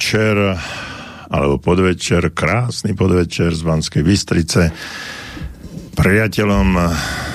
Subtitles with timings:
[0.00, 0.56] Večer,
[1.28, 4.72] alebo podvečer, krásny podvečer z Banskej Bystrice.
[5.92, 6.72] Priateľom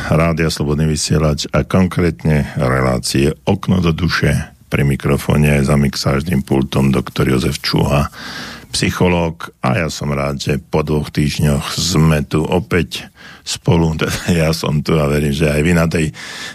[0.09, 7.29] Rádia Slobodný vysielač a konkrétne relácie Okno do duše pri mikrofóne za mixážnym pultom doktor
[7.29, 8.09] Jozef Čuha,
[8.73, 9.53] psychológ.
[9.61, 13.13] A ja som rád, že po dvoch týždňoch sme tu opäť
[13.45, 16.09] spolu, teda ja som tu a verím, že aj vy na tej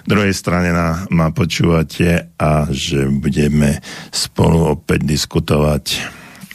[0.05, 3.79] druhej strane na, ma počúvate a že budeme
[4.11, 5.85] spolu opäť diskutovať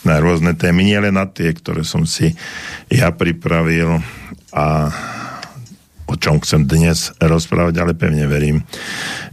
[0.05, 2.37] na rôzne témy, nie len na tie, ktoré som si
[2.93, 4.05] ja pripravil
[4.53, 4.93] a
[6.05, 8.62] o čom chcem dnes rozprávať, ale pevne verím,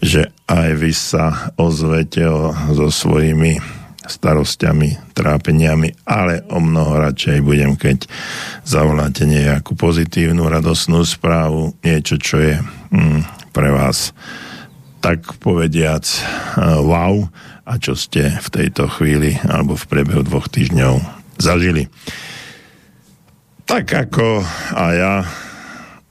[0.01, 7.79] že aj vy sa ozvete o, so svojimi starostiami, trápeniami, ale o mnoho radšej budem,
[7.79, 8.07] keď
[8.67, 12.57] zavoláte nejakú pozitívnu, radosnú správu, niečo, čo je
[12.91, 14.11] mm, pre vás
[15.03, 17.27] tak povediac uh, wow
[17.67, 21.03] a čo ste v tejto chvíli alebo v priebehu dvoch týždňov
[21.43, 21.91] zažili.
[23.67, 24.43] Tak ako
[24.79, 25.15] a ja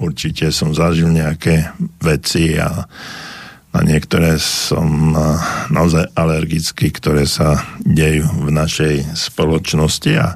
[0.02, 1.72] určite som zažil nejaké
[2.04, 2.84] veci a
[3.72, 5.16] na niektoré som
[5.72, 10.36] naozaj alergický, ktoré sa dejú v našej spoločnosti a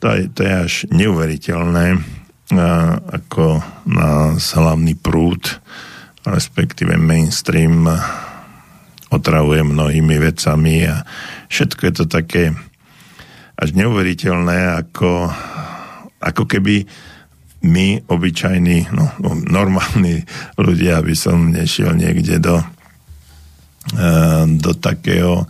[0.00, 2.00] to je, to je až neuveriteľné,
[3.12, 5.60] ako na hlavný prúd,
[6.24, 7.84] respektíve mainstream
[9.12, 11.04] otravuje mnohými vecami a
[11.52, 12.56] všetko je to také
[13.60, 15.28] až neuveriteľné, ako,
[16.16, 16.88] ako keby
[17.60, 20.24] my, obyčajní, no, no, normálni
[20.56, 22.56] ľudia, aby som nešiel niekde do,
[23.96, 25.44] uh, do takého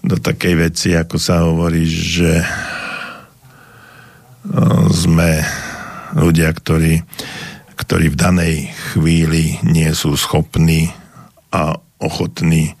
[0.00, 2.46] do takej veci, ako sa hovorí, že uh,
[4.88, 5.44] sme
[6.16, 7.04] ľudia, ktorí,
[7.76, 10.88] ktorí v danej chvíli nie sú schopní
[11.52, 12.72] a ochotní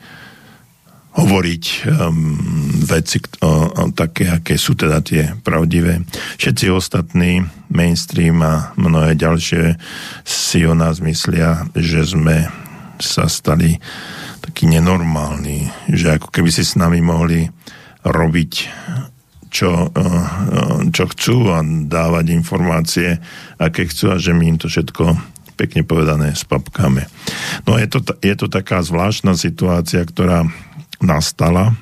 [1.10, 2.38] hovoriť um,
[2.86, 6.06] veci o také, aké sú teda tie pravdivé.
[6.38, 9.74] Všetci ostatní, mainstream a mnohé ďalšie
[10.22, 12.46] si o nás myslia, že sme
[13.02, 13.80] sa stali
[14.44, 17.48] takí nenormálni, že ako keby si s nami mohli
[18.06, 18.52] robiť
[19.50, 19.90] čo,
[20.94, 23.18] čo chcú a dávať informácie,
[23.58, 25.18] aké chcú a že my im to všetko
[25.58, 27.04] pekne povedané spapkáme.
[27.68, 30.48] No je to, je to taká zvláštna situácia, ktorá
[31.00, 31.74] nastala.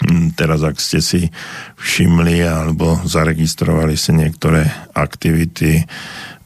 [0.00, 1.28] Mm, teraz, ak ste si
[1.76, 4.64] všimli alebo zaregistrovali si niektoré
[4.96, 5.84] aktivity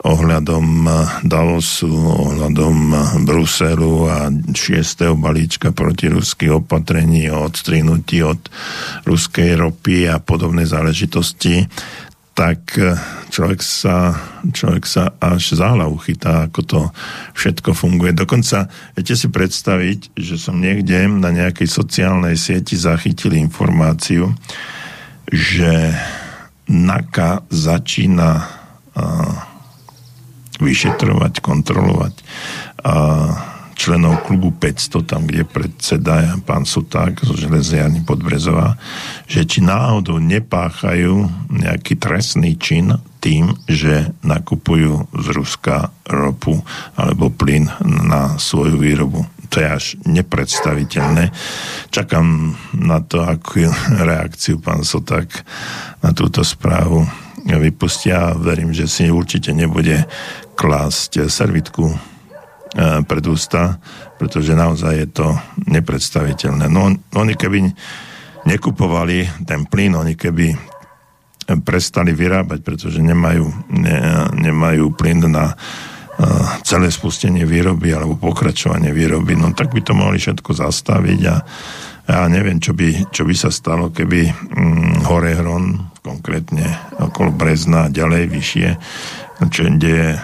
[0.05, 5.17] ohľadom eh, Davosu, ohľadom eh, Bruselu a 6.
[5.17, 8.43] balíčka proti ruských opatrení o odstrinutí od
[9.09, 11.65] ruskej ropy a podobné záležitosti,
[12.35, 12.99] tak e,
[13.31, 14.11] človek sa,
[14.51, 16.81] človek sa až za hlavu chytá, ako to
[17.39, 18.11] všetko funguje.
[18.11, 18.67] Dokonca
[18.99, 24.35] viete si predstaviť, že som niekde na nejakej sociálnej sieti zachytil informáciu,
[25.31, 25.95] že
[26.67, 29.35] NAKA začína uh,
[30.59, 32.15] vyšetrovať, kontrolovať
[32.83, 38.79] uh, členov klubu 500, tam, kde predseda pán Suták zo Železiarny Podbrezová,
[39.27, 46.61] že či náhodou nepáchajú nejaký trestný čin tým, že nakupujú z Ruska ropu
[46.95, 49.27] alebo plyn na svoju výrobu.
[49.53, 51.31] To je až nepredstaviteľné.
[51.89, 53.65] Čakám na to, akú
[54.03, 55.31] reakciu pán Soták
[56.03, 57.07] na túto správu
[57.45, 58.35] vypustia.
[58.35, 60.05] Verím, že si určite nebude
[60.55, 62.14] klásť servitku
[63.07, 63.79] pred ústa,
[64.19, 65.27] pretože naozaj je to
[65.71, 66.67] nepredstaviteľné.
[66.67, 67.71] No oni keby
[68.45, 70.75] nekupovali ten plyn, oni keby
[71.63, 73.97] prestali vyrábať, pretože nemajú, ne,
[74.33, 75.57] nemajú plyn na uh,
[76.65, 81.37] celé spustenie výroby alebo pokračovanie výroby, no tak by to mohli všetko zastaviť a
[82.05, 88.29] ja neviem, čo by, čo by sa stalo, keby um, Horehron, konkrétne okolo Brezna, ďalej
[88.29, 88.69] vyššie,
[89.51, 90.19] čo kde je e,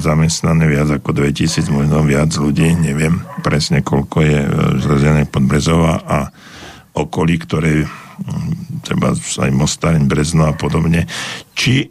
[0.00, 4.48] zamestnané viac ako 2000, možno viac ľudí, neviem presne koľko je e,
[4.80, 6.18] zlezené pod Brezova a
[6.96, 7.84] okolí, ktoré
[8.86, 11.04] treba aj Mostareň, Brezno a podobne.
[11.52, 11.86] Či e,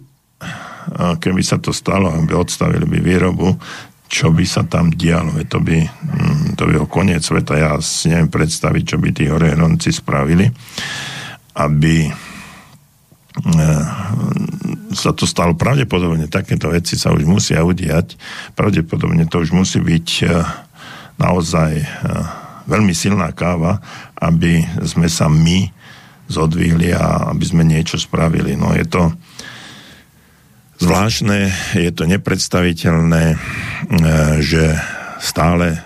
[1.21, 3.53] keby sa to stalo, aby odstavili by výrobu,
[4.09, 5.37] čo by sa tam dialo.
[5.49, 5.77] To by,
[6.57, 7.53] to by koniec sveta.
[7.57, 10.49] Ja si neviem predstaviť, čo by tí horehronci spravili,
[11.57, 12.09] aby
[14.93, 18.15] sa to stalo pravdepodobne, takéto veci sa už musia udiať,
[18.53, 20.25] pravdepodobne to už musí byť e,
[21.17, 21.85] naozaj e,
[22.69, 23.81] veľmi silná káva,
[24.21, 25.67] aby sme sa my
[26.29, 28.53] zodvihli a aby sme niečo spravili.
[28.53, 29.11] No je to
[30.79, 33.37] zvláštne, je to nepredstaviteľné, e,
[34.45, 34.77] že
[35.23, 35.79] stále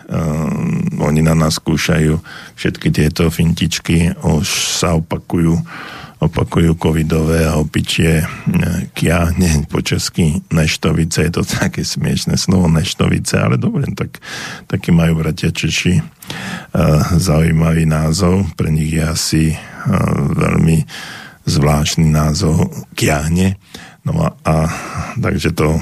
[0.97, 2.17] oni na nás skúšajú
[2.57, 4.49] všetky tieto fintičky, už
[4.81, 5.61] sa opakujú
[6.17, 8.25] opakujú covidové a opičie
[8.97, 14.17] kiahne po česky neštovice, je to také smiešné slovo neštovice, ale dobre, tak,
[14.65, 16.03] taký majú bratia Češi uh,
[17.17, 19.57] zaujímavý názov, pre nich je asi uh,
[20.33, 20.81] veľmi
[21.47, 22.65] zvláštny názov
[22.97, 23.55] kiahne,
[24.01, 24.55] no a, a
[25.21, 25.77] takže to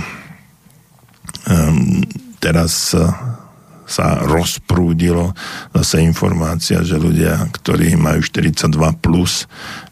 [1.47, 2.03] um,
[2.43, 2.93] teraz
[3.85, 5.31] sa rozprúdilo
[5.71, 9.45] zase informácia, že ľudia, ktorí majú 42 plus,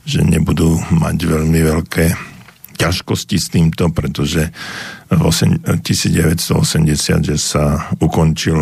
[0.03, 2.05] že nebudú mať veľmi veľké
[2.75, 4.51] ťažkosti s týmto, pretože
[5.07, 5.21] v
[5.79, 8.59] 1980, že sa ukončil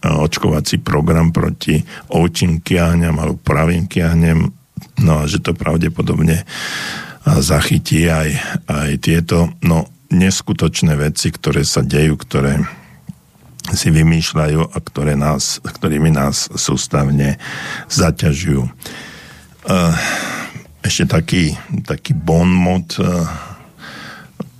[0.00, 4.48] očkovací program proti ovčím kiahňam alebo pravým kiahňam,
[5.04, 6.46] no a že to pravdepodobne
[7.24, 8.30] zachytí aj,
[8.64, 12.64] aj tieto no, neskutočné veci, ktoré sa dejú, ktoré
[13.76, 17.36] si vymýšľajú a ktoré nás, ktorými nás sústavne
[17.92, 18.66] zaťažujú.
[20.80, 21.54] Ešte taký,
[21.86, 22.98] taký bon mod,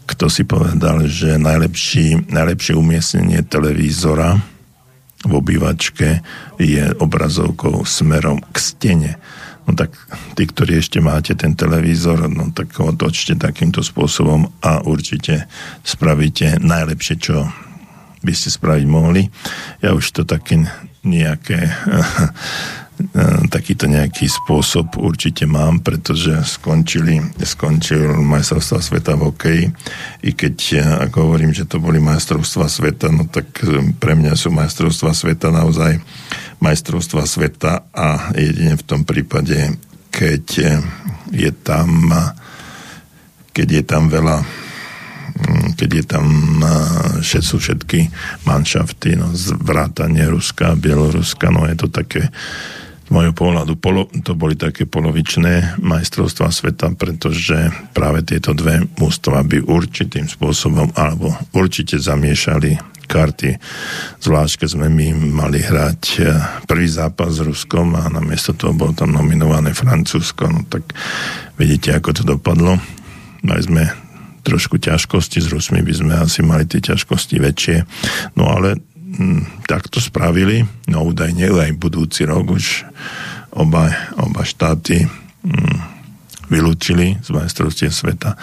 [0.07, 4.39] kto si povedal, že najlepší, najlepšie umiestnenie televízora
[5.21, 6.25] v obývačke
[6.57, 9.13] je obrazovkou smerom k stene.
[9.69, 9.93] No tak
[10.35, 15.47] tí, ktorí ešte máte ten televízor, no tak ho otočte takýmto spôsobom a určite
[15.85, 17.45] spravíte najlepšie, čo
[18.25, 19.29] by ste spraviť mohli.
[19.85, 20.65] Ja už to také
[21.05, 21.69] nejaké
[23.49, 29.65] takýto nejaký spôsob určite mám, pretože skončili, skončil majstrovstva sveta v hokeji.
[30.27, 30.57] I keď,
[31.09, 33.51] ako hovorím, že to boli majstrovstva sveta, no tak
[33.99, 36.01] pre mňa sú majstrovstva sveta naozaj
[36.61, 39.81] majstrovstva sveta a jedine v tom prípade,
[40.13, 40.45] keď
[41.33, 42.13] je tam
[43.51, 44.47] keď je tam veľa
[45.31, 46.27] Mm, keď je tam
[47.21, 48.11] že sú všetky
[48.45, 49.31] manšafty, no,
[49.63, 52.29] vrátanie Ruska, Bieloruska, no je to také
[53.11, 59.67] môjho pohľadu polo, to boli také polovičné majstrovstvá sveta, pretože práve tieto dve mústva by
[59.67, 62.79] určitým spôsobom alebo určite zamiešali
[63.11, 63.59] karty.
[64.23, 66.31] Zvlášť, keď sme my mali hrať e,
[66.71, 70.95] prvý zápas s Ruskom a namiesto toho bolo tam nominované Francúzsko, no tak
[71.59, 72.79] vidíte, ako to dopadlo.
[73.43, 73.91] Mali sme
[74.47, 77.77] trošku ťažkosti, s Rusmi by sme asi mali tie ťažkosti väčšie.
[78.39, 78.79] No ale
[79.17, 82.87] hm, tak to spravili, no údajne aj budúci rok už
[83.55, 85.79] oba, oba štáty hm,
[86.51, 88.39] vylúčili z majstrovstiev sveta.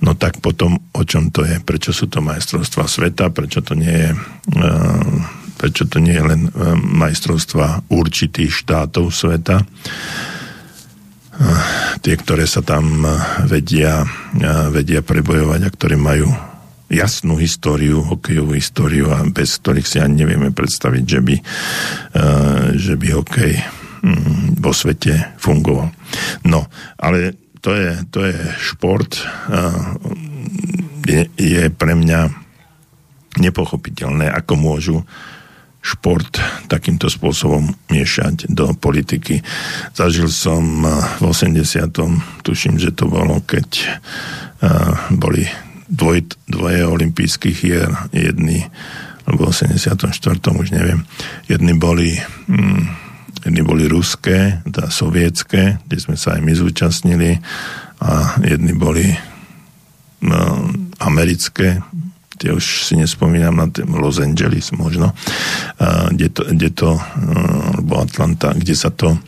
[0.00, 1.60] No tak potom, o čom to je?
[1.60, 3.28] Prečo sú to majstrovstva sveta?
[3.28, 4.10] Prečo to nie je...
[4.56, 5.20] Uh,
[5.60, 6.48] prečo to nie je len
[6.80, 9.60] majstrovstva určitých štátov sveta?
[12.00, 13.04] tie, ktoré sa tam
[13.48, 14.04] vedia,
[14.68, 16.28] vedia prebojovať a ktoré majú
[16.90, 22.94] jasnú históriu, hokejovú históriu a bez ktorých si ani nevieme predstaviť, že by, eh, že
[22.98, 23.54] by hokej
[24.02, 25.94] hm, vo svete fungoval.
[26.44, 26.66] No,
[26.98, 29.20] ale to je, to je šport,
[31.04, 32.32] je, je pre mňa
[33.36, 34.96] nepochopiteľné, ako môžu
[35.80, 39.40] šport takýmto spôsobom miešať do politiky.
[39.96, 42.44] Zažil som eh, v 80.
[42.44, 43.68] tuším, že to bolo, keď
[44.60, 45.48] uh, boli
[45.90, 48.70] dvoj, dvoje olympijských hier, jedny
[49.26, 50.10] alebo v 84.
[50.42, 51.06] už neviem,
[51.46, 52.18] jedny boli
[52.50, 53.10] mm,
[53.44, 57.30] jedny boli ruské, teda sovietské, kde sme sa aj my zúčastnili
[58.00, 59.06] a jedny boli
[60.24, 60.68] no,
[61.00, 61.80] americké,
[62.40, 65.12] tie už si nespomínam na tým Los Angeles možno,
[66.08, 66.96] kde to, kde to
[67.76, 69.20] alebo Atlanta, kde sa to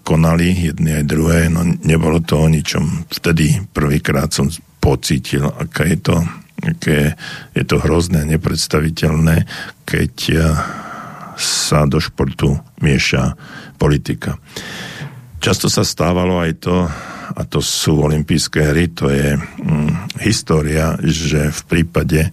[0.00, 3.04] konali jedny aj druhé, no nebolo to o ničom.
[3.12, 4.48] Vtedy prvýkrát som
[4.84, 6.16] pocítil, aké je to,
[6.60, 7.16] aké
[7.56, 9.48] je to hrozné, nepredstaviteľné,
[9.88, 10.14] keď
[11.40, 13.32] sa do športu mieša
[13.80, 14.36] politika.
[15.40, 16.76] Často sa stávalo aj to,
[17.34, 22.28] a to sú olympijské hry, to je hm, história, že v prípade,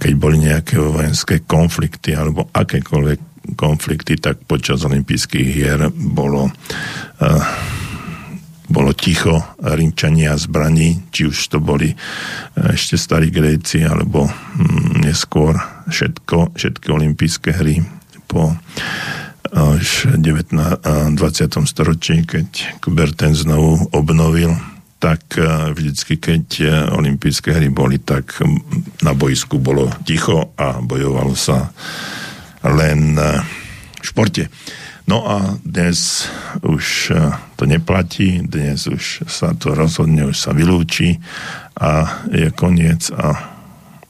[0.00, 6.52] keď boli nejaké vojenské konflikty alebo akékoľvek konflikty, tak počas olympijských hier bolo uh,
[8.66, 11.94] bolo ticho rinčania zbraní, či už to boli
[12.54, 15.54] ešte starí Gréci, alebo hm, neskôr
[15.86, 17.82] všetko, všetky olympijské hry
[18.26, 18.54] po
[19.46, 21.16] až v 20.
[21.70, 24.58] storočí, keď Kuberten znovu obnovil,
[24.98, 28.40] tak e, vždycky, keď e, olympijské hry boli, tak
[29.04, 31.70] na boisku bolo ticho a bojovalo sa
[32.64, 33.22] len e,
[34.00, 34.48] v športe.
[35.06, 36.26] No a dnes
[36.66, 37.14] už
[37.54, 41.22] to neplatí, dnes už sa to rozhodne, už sa vylúči
[41.78, 43.38] a je koniec a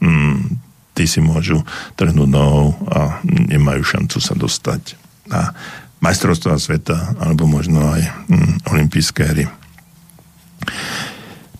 [0.00, 0.56] mm,
[0.96, 1.60] tí si môžu
[2.00, 4.96] trhnúť nohou a nemajú šancu sa dostať
[5.28, 5.52] na
[6.00, 9.44] majstrovstvá sveta alebo možno aj hm, olympijské hry.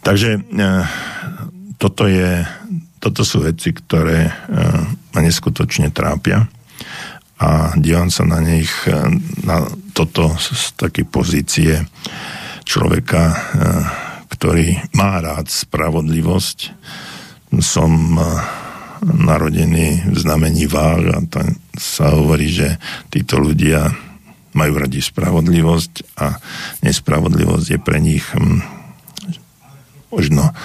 [0.01, 0.85] Takže eh,
[1.77, 2.41] toto, je,
[3.05, 4.35] toto sú veci, ktoré eh,
[5.13, 6.49] ma neskutočne trápia
[7.37, 8.97] a dívam sa na nich, eh,
[9.45, 9.67] na
[9.97, 11.85] toto z také pozície
[12.67, 13.33] človeka,
[14.29, 16.75] ktorý má rád spravodlivosť.
[17.63, 18.19] Som
[19.01, 22.77] narodený v znamení váh a tam sa hovorí, že
[23.09, 23.87] títo ľudia
[24.57, 26.37] majú radi spravodlivosť a
[26.83, 28.25] nespravodlivosť je pre nich
[30.09, 30.57] možno,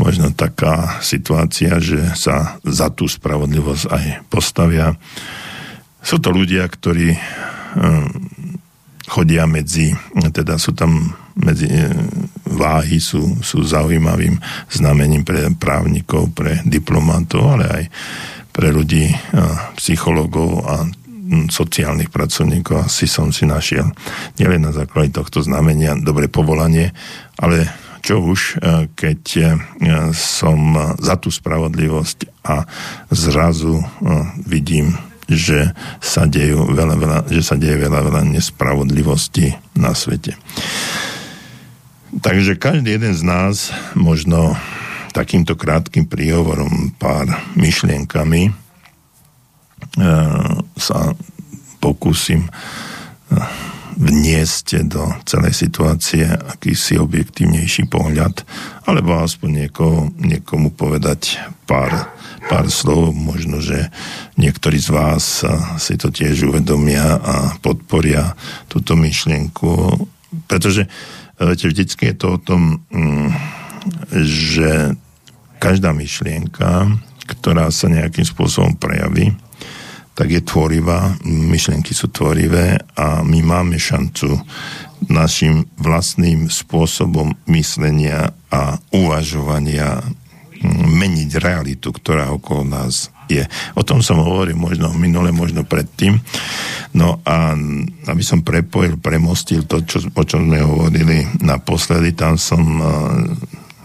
[0.00, 4.96] možno taká situácia, že sa za tú spravodlivosť aj postavia.
[6.04, 8.08] Sú to ľudia, ktorí hm,
[9.08, 11.90] chodia medzi, teda sú tam medzi e,
[12.44, 14.38] váhy, sú, sú zaujímavým
[14.70, 17.84] znamením pre právnikov, pre diplomatov, ale aj
[18.54, 19.16] pre ľudí, e,
[19.80, 20.84] psychologov a
[21.48, 22.84] sociálnych pracovníkov.
[22.84, 23.88] Asi som si našiel
[24.36, 26.92] nielen na základe tohto znamenia dobre povolanie,
[27.40, 27.66] ale
[28.04, 28.60] čo už,
[28.92, 29.20] keď
[30.12, 32.68] som za tú spravodlivosť a
[33.08, 33.80] zrazu
[34.44, 34.92] vidím
[35.28, 35.72] že
[36.04, 40.36] sa, dejú veľa, veľa, že sa deje veľa, veľa nespravodlivosti na svete.
[42.14, 44.54] Takže každý jeden z nás možno
[45.14, 48.52] takýmto krátkým príhovorom, pár myšlienkami e,
[50.74, 50.98] sa
[51.78, 52.50] pokúsim e,
[53.94, 58.42] vniesť do celej situácie akýsi objektívnejší pohľad,
[58.90, 63.16] alebo aspoň niekoho, niekomu povedať pár pár slov.
[63.16, 63.88] Možno, že
[64.36, 65.44] niektorí z vás
[65.80, 68.36] si to tiež uvedomia a podporia
[68.68, 70.04] túto myšlienku,
[70.44, 70.84] pretože
[71.40, 73.28] viete, vždycky je to o tom, mm,
[74.24, 74.94] že
[75.60, 79.32] každá myšlienka, ktorá sa nejakým spôsobom prejaví,
[80.14, 84.38] tak je tvorivá, myšlienky sú tvorivé a my máme šancu
[85.10, 90.00] našim vlastným spôsobom myslenia a uvažovania
[90.88, 93.42] meniť realitu, ktorá okolo nás je.
[93.76, 96.22] O tom som hovoril možno minule, možno predtým.
[96.96, 97.52] No a
[98.08, 102.88] aby som prepojil, premostil to, čo, o čom sme hovorili naposledy, tam som uh,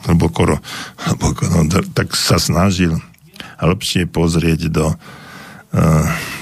[0.08, 0.56] hlboko,
[1.10, 2.96] hlboko no, tak sa snažil
[3.60, 4.98] lepšie pozrieť do uh,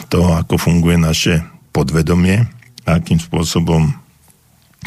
[0.07, 1.43] toho, ako funguje naše
[1.75, 2.47] podvedomie,
[2.87, 3.91] akým spôsobom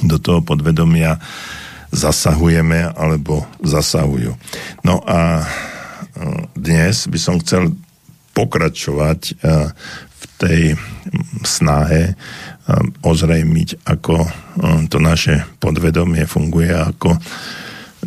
[0.01, 1.21] do toho podvedomia
[1.93, 4.33] zasahujeme alebo zasahujú.
[4.87, 5.47] No a e,
[6.57, 7.75] dnes by som chcel
[8.33, 9.33] pokračovať e,
[10.09, 10.63] v tej
[11.45, 12.17] snahe
[13.03, 14.15] ozrejmiť, ako
[14.87, 17.19] to naše podvedomie funguje, ako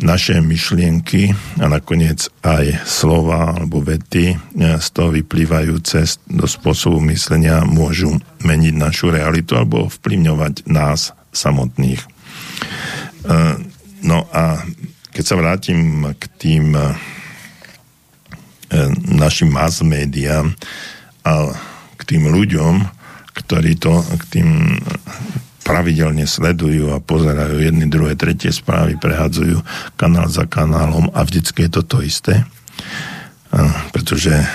[0.02, 1.30] naše myšlienky
[1.62, 9.14] a nakoniec aj slova alebo vety z toho vyplývajúce do spôsobu myslenia môžu meniť našu
[9.14, 12.02] realitu alebo vplyvňovať nás samotných.
[14.04, 14.60] No a
[15.14, 16.82] keď sa vrátim k tým e,
[19.14, 20.52] našim mass médiám
[21.22, 21.54] a
[21.94, 22.82] k tým ľuďom,
[23.32, 24.48] ktorí to k tým
[25.64, 29.64] pravidelne sledujú a pozerajú jedny, druhé, tretie správy, prehadzujú
[29.96, 32.44] kanál za kanálom a vždycky je to to isté.
[33.90, 34.46] Pretože e,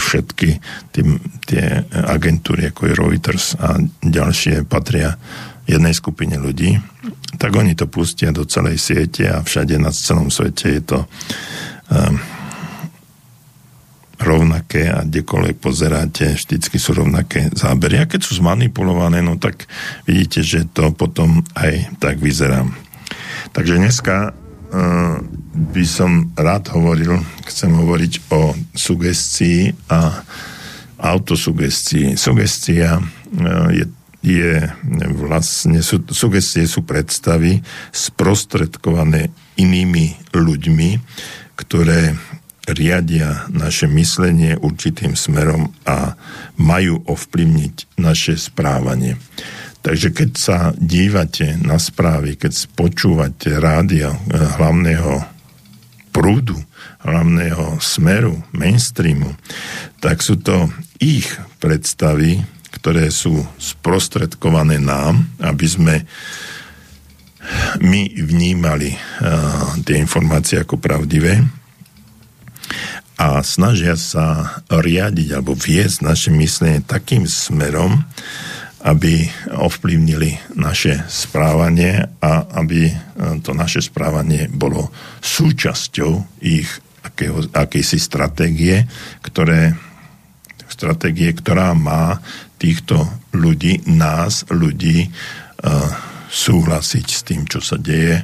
[0.00, 0.48] všetky
[0.90, 1.02] tie,
[1.44, 5.20] tie agentúry ako je Reuters a ďalšie patria
[5.68, 6.80] jednej skupine ľudí,
[7.36, 10.98] tak oni to pustia do celej siete a všade na celom svete je to
[11.92, 12.16] um,
[14.18, 18.02] rovnaké a kdekoľvek pozeráte, vždycky sú rovnaké zábery.
[18.02, 19.70] A keď sú zmanipulované, no tak
[20.04, 22.66] vidíte, že to potom aj tak vyzerá.
[23.54, 25.22] Takže dneska uh,
[25.74, 30.26] by som rád hovoril, chcem hovoriť o sugestii a
[30.98, 32.18] autosugestii.
[32.18, 33.86] Sugestia uh, je
[34.18, 34.66] je
[35.14, 37.62] vlastne, sú, sugestie sú predstavy
[37.94, 40.98] sprostredkované inými ľuďmi,
[41.54, 42.18] ktoré
[42.74, 46.16] riadia naše myslenie určitým smerom a
[46.60, 49.16] majú ovplyvniť naše správanie.
[49.78, 55.22] Takže keď sa dívate na správy, keď počúvate rádia eh, hlavného
[56.10, 56.58] prúdu,
[57.06, 59.38] hlavného smeru, mainstreamu,
[60.02, 60.66] tak sú to
[60.98, 61.30] ich
[61.62, 62.42] predstavy,
[62.74, 65.94] ktoré sú sprostredkované nám, aby sme
[67.80, 71.40] my vnímali uh, tie informácie ako pravdivé
[73.18, 78.06] a snažia sa riadiť alebo viesť naše myslenie takým smerom,
[78.86, 82.94] aby ovplyvnili naše správanie a aby
[83.42, 86.70] to naše správanie bolo súčasťou ich
[87.02, 88.86] akého, akejsi stratégie,
[89.18, 89.74] ktoré,
[90.70, 92.22] stratégie, ktorá má
[92.58, 93.02] týchto
[93.34, 95.90] ľudí, nás, ľudí, uh,
[96.28, 98.22] súhlasiť s tým, čo sa deje,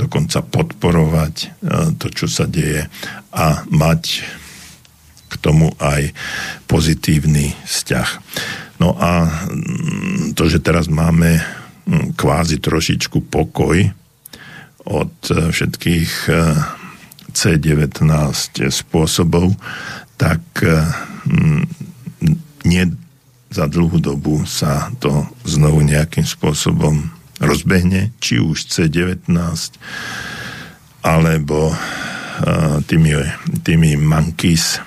[0.00, 2.88] dokonca podporovať uh, to, čo sa deje
[3.36, 4.24] a mať
[5.30, 6.10] k tomu aj
[6.66, 8.08] pozitívny vzťah.
[8.82, 13.78] No a mm, to, že teraz máme mm, kvázi trošičku pokoj
[14.88, 16.34] od e, všetkých e,
[17.30, 18.10] C19
[18.72, 19.54] spôsobov,
[20.16, 20.80] tak e,
[21.28, 21.62] mm,
[22.64, 22.84] nie
[23.50, 29.32] za dlhú dobu sa to znovu nejakým spôsobom rozbehne, či už C19
[31.00, 31.72] alebo
[32.84, 33.12] tými,
[33.64, 34.80] tými monkeys,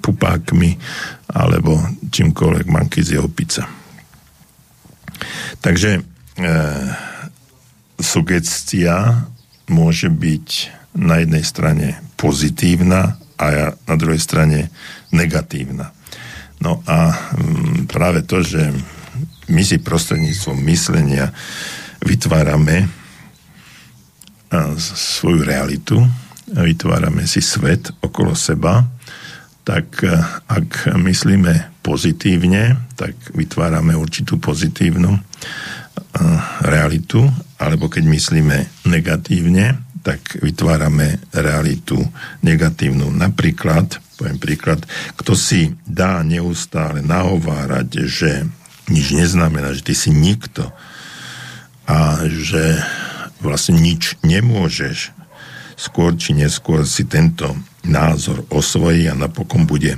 [0.00, 0.70] pupákmi
[1.36, 1.76] alebo
[2.08, 3.68] čímkoľvek manky z opica.
[5.60, 6.02] Takže e,
[8.00, 9.28] sugestia
[9.68, 10.48] môže byť
[10.96, 11.86] na jednej strane
[12.16, 14.72] pozitívna a na druhej strane
[15.12, 15.92] negatívna.
[16.60, 17.12] No a
[17.88, 18.72] práve to, že
[19.50, 21.34] my si prostredníctvom myslenia
[22.00, 22.88] vytvárame
[24.78, 26.00] svoju realitu,
[26.50, 28.82] vytvárame si svet okolo seba,
[29.62, 30.02] tak
[30.50, 35.14] ak myslíme pozitívne, tak vytvárame určitú pozitívnu
[36.66, 37.22] realitu,
[37.60, 38.58] alebo keď myslíme
[38.90, 42.00] negatívne, tak vytvárame realitu
[42.40, 43.12] negatívnu.
[43.12, 44.80] Napríklad, poviem príklad,
[45.14, 48.48] kto si dá neustále nahovárať, že
[48.90, 50.68] nič neznamená, že ty si nikto
[51.86, 52.82] a že
[53.40, 55.14] vlastne nič nemôžeš,
[55.80, 57.56] skôr či neskôr si tento
[57.86, 59.96] názor osvojí a napokon bude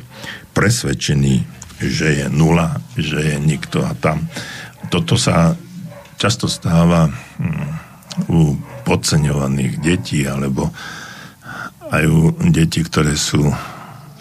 [0.54, 1.42] presvedčený,
[1.82, 4.30] že je nula, že je nikto a tam.
[4.92, 5.58] Toto sa
[6.20, 8.54] často stáva hm, u
[8.86, 10.70] podceňovaných detí alebo
[11.92, 13.50] aj u detí, ktoré sú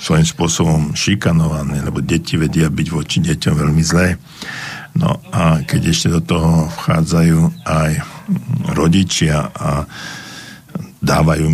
[0.02, 4.18] svojím spôsobom šikanované, lebo deti vedia byť voči deťom veľmi zlé.
[4.96, 7.92] No a keď ešte do toho vchádzajú aj
[8.76, 9.88] rodičia a
[11.00, 11.48] dávajú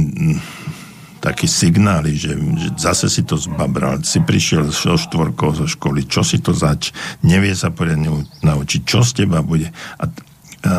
[1.21, 6.21] taký signály, že, že zase si to zbabral, si prišiel so štvorkou zo školy, čo
[6.21, 6.93] si to zač,
[7.25, 9.69] nevie sa poriadne naučiť, čo z teba bude.
[9.97, 10.73] A, a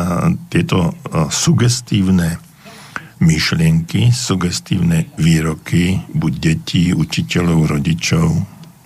[0.47, 2.39] tieto a, sugestívne
[3.19, 8.27] myšlienky, sugestívne výroky, buď detí, učiteľov, rodičov,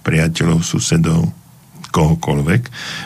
[0.01, 1.42] priateľov, susedov,
[1.93, 2.61] kohokoľvek,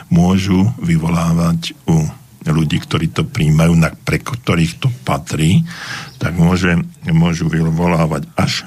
[0.10, 2.08] môžu vyvolávať u
[2.48, 5.68] ľudí, ktorí to príjmajú, na, pre ktorých to patrí,
[6.16, 6.80] tak môže,
[7.12, 8.66] môžu vyvolávať až e,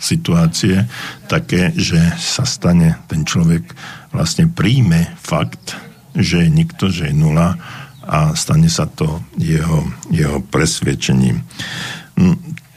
[0.00, 0.88] situácie
[1.28, 3.64] také, že sa stane ten človek
[4.12, 5.76] vlastne príjme fakt,
[6.16, 7.60] že je nikto, že je nula
[8.06, 11.42] a stane sa to jeho, jeho presvedčením.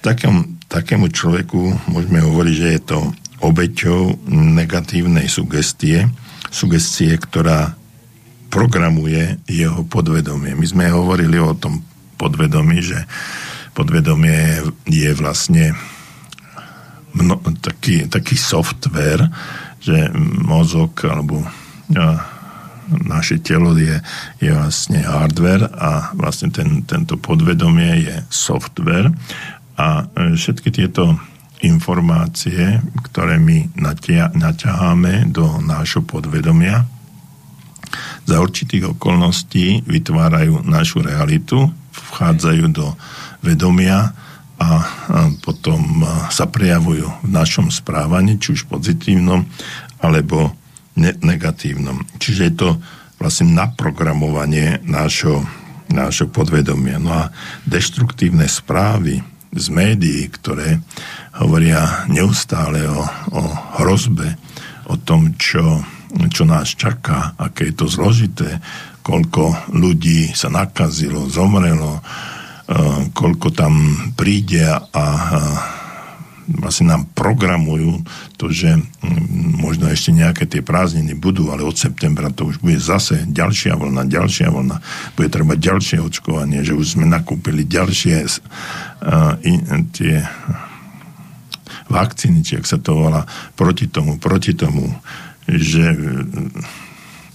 [0.01, 2.97] Takém, takému človeku môžeme hovoriť, že je to
[3.39, 6.07] obeťou negatívnej sugestie,
[6.51, 7.75] sugestie, ktorá
[8.49, 10.57] programuje jeho podvedomie.
[10.57, 11.85] My sme hovorili o tom
[12.17, 13.05] podvedomí, že
[13.77, 15.77] podvedomie je vlastne
[17.13, 19.29] mno, taký, taký software,
[19.79, 20.11] že
[20.43, 21.45] mozog alebo
[22.89, 24.01] naše telo je,
[24.41, 29.13] je vlastne hardware a vlastne ten, tento podvedomie je software
[29.77, 31.21] a e, všetky tieto
[31.61, 36.87] informácie, ktoré my natia, naťaháme do nášho podvedomia,
[38.29, 41.73] za určitých okolností vytvárajú našu realitu,
[42.13, 42.93] vchádzajú do
[43.41, 44.13] vedomia
[44.59, 44.69] a
[45.41, 49.47] potom sa prejavujú v našom správaní, či už pozitívnom,
[50.03, 50.53] alebo
[50.99, 52.05] negatívnom.
[52.21, 52.69] Čiže je to
[53.17, 55.47] vlastne naprogramovanie nášho,
[55.89, 56.99] nášho podvedomia.
[57.01, 57.23] No a
[57.65, 60.81] deštruktívne správy z médií, ktoré
[61.39, 63.01] hovoria neustále o,
[63.33, 63.41] o
[63.81, 64.37] hrozbe,
[64.89, 65.81] o tom, čo
[66.33, 68.57] čo nás čaká, aké je to zložité,
[69.05, 72.01] koľko ľudí sa nakazilo, zomrelo, e,
[73.13, 73.73] koľko tam
[74.17, 75.05] príde a
[76.57, 78.01] vlastne nám programujú
[78.41, 78.81] to, že
[79.59, 84.09] možno ešte nejaké tie prázdniny budú, ale od septembra to už bude zase ďalšia vlna,
[84.09, 84.77] ďalšia vlna.
[85.13, 90.25] Bude treba ďalšie očkovanie, že už sme nakúpili ďalšie uh, in, tie
[91.89, 93.25] vakcíny, či ak sa to volá,
[93.57, 94.89] proti tomu, proti tomu
[95.57, 95.97] že e,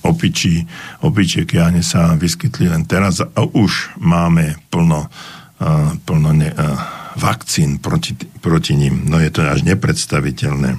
[0.07, 0.63] opičí,
[1.03, 5.11] opičie kiahne sa vyskytli len teraz a už máme plno,
[5.59, 5.69] e,
[6.07, 6.67] plno ne, e,
[7.15, 9.07] vakcín proti, proti ním.
[9.07, 10.79] No je to až nepredstaviteľné.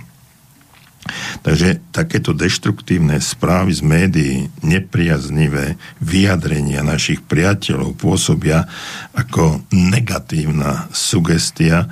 [1.45, 8.65] Takže takéto deštruktívne správy z médií, nepriaznivé vyjadrenia našich priateľov pôsobia
[9.13, 11.85] ako negatívna sugestia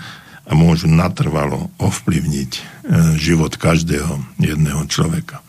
[0.43, 2.61] a môžu natrvalo ovplyvniť e,
[3.21, 5.45] život každého jedného človeka.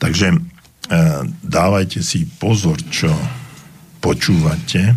[0.00, 0.38] Takže e,
[1.44, 3.12] dávajte si pozor, čo
[4.00, 4.96] počúvate,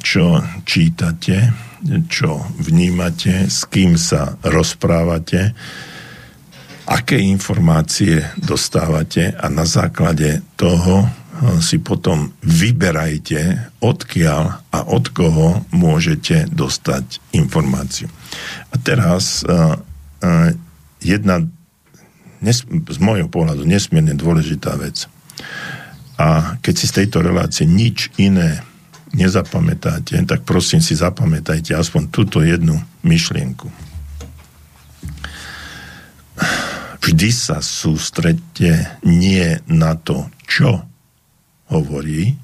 [0.00, 1.67] čo čítate,
[2.10, 5.54] čo vnímate, s kým sa rozprávate,
[6.88, 11.04] aké informácie dostávate a na základe toho
[11.62, 18.10] si potom vyberajte, odkiaľ a od koho môžete dostať informáciu.
[18.72, 20.50] A teraz uh, uh,
[20.98, 21.46] jedna
[22.42, 25.06] z môjho pohľadu nesmierne dôležitá vec.
[26.18, 28.62] A keď si z tejto relácie nič iné
[29.12, 33.68] nezapamätáte, tak prosím si zapamätajte aspoň túto jednu myšlienku.
[37.08, 40.84] Vždy sa sústredte nie na to, čo
[41.72, 42.36] hovorí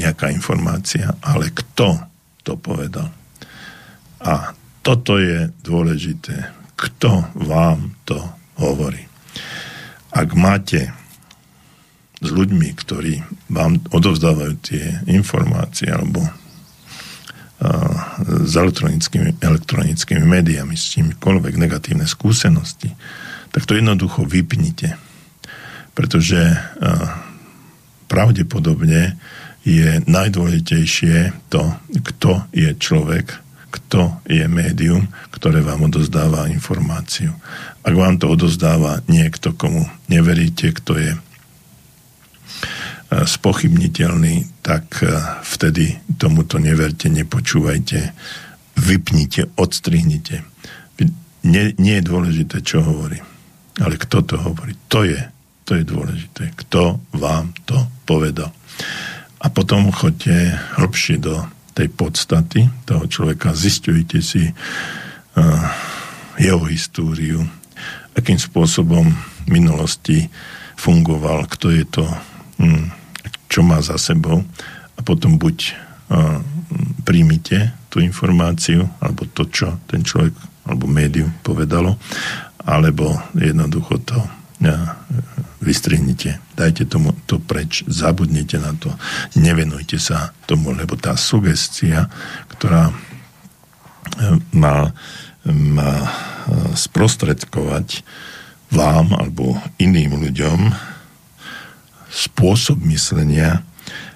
[0.00, 2.00] nejaká informácia, ale kto
[2.40, 3.08] to povedal.
[4.24, 6.52] A toto je dôležité.
[6.76, 8.20] Kto vám to
[8.60, 9.04] hovorí?
[10.12, 10.92] Ak máte
[12.24, 13.20] s ľuďmi, ktorí
[13.52, 16.24] vám odovzdávajú tie informácie alebo
[18.24, 22.92] s elektronickými, elektronickými médiami, s čímkoľvek negatívne skúsenosti,
[23.54, 24.96] tak to jednoducho vypnite
[25.94, 26.58] pretože
[28.10, 29.16] pravdepodobne
[29.64, 31.72] je najdôležitejšie to,
[32.04, 33.40] kto je človek,
[33.72, 37.32] kto je médium, ktoré vám odozdáva informáciu.
[37.80, 41.10] Ak vám to odozdáva niekto, komu neveríte, kto je
[43.22, 45.06] spochybniteľný, tak
[45.46, 48.10] vtedy tomuto neverte, nepočúvajte,
[48.74, 50.42] vypnite, odstrihnite.
[51.46, 53.22] Nie, nie je dôležité, čo hovorí,
[53.78, 54.74] ale kto to hovorí.
[54.90, 55.20] To je
[55.64, 56.52] to je dôležité.
[56.54, 58.52] Kto vám to povedal?
[59.40, 61.40] A potom choďte hlbšie do
[61.74, 64.54] tej podstaty toho človeka, zistujte si uh,
[66.38, 67.42] jeho históriu,
[68.14, 70.30] akým spôsobom v minulosti
[70.78, 72.06] fungoval, kto je to,
[72.62, 72.88] um,
[73.54, 74.42] čo má za sebou
[74.98, 75.70] a potom buď
[76.10, 76.42] uh,
[77.06, 80.34] príjmite tú informáciu, alebo to, čo ten človek
[80.66, 81.94] alebo médium povedalo,
[82.66, 84.18] alebo jednoducho to
[85.60, 88.92] vystrihnite, dajte tomu to preč, zabudnite na to,
[89.36, 92.08] nevenujte sa tomu, lebo tá sugestia,
[92.52, 92.94] ktorá e,
[94.56, 94.92] má,
[95.48, 95.92] má
[96.76, 98.04] sprostredkovať
[98.72, 100.60] vám alebo iným ľuďom
[102.14, 103.66] spôsob myslenia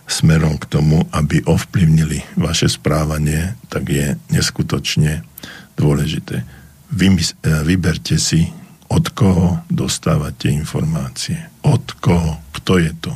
[0.07, 5.27] smerom k tomu, aby ovplyvnili vaše správanie, tak je neskutočne
[5.75, 6.47] dôležité.
[6.95, 7.23] Vy, e,
[7.67, 8.49] vyberte si
[8.89, 13.13] od koho dostávate informácie, od koho, kto je to.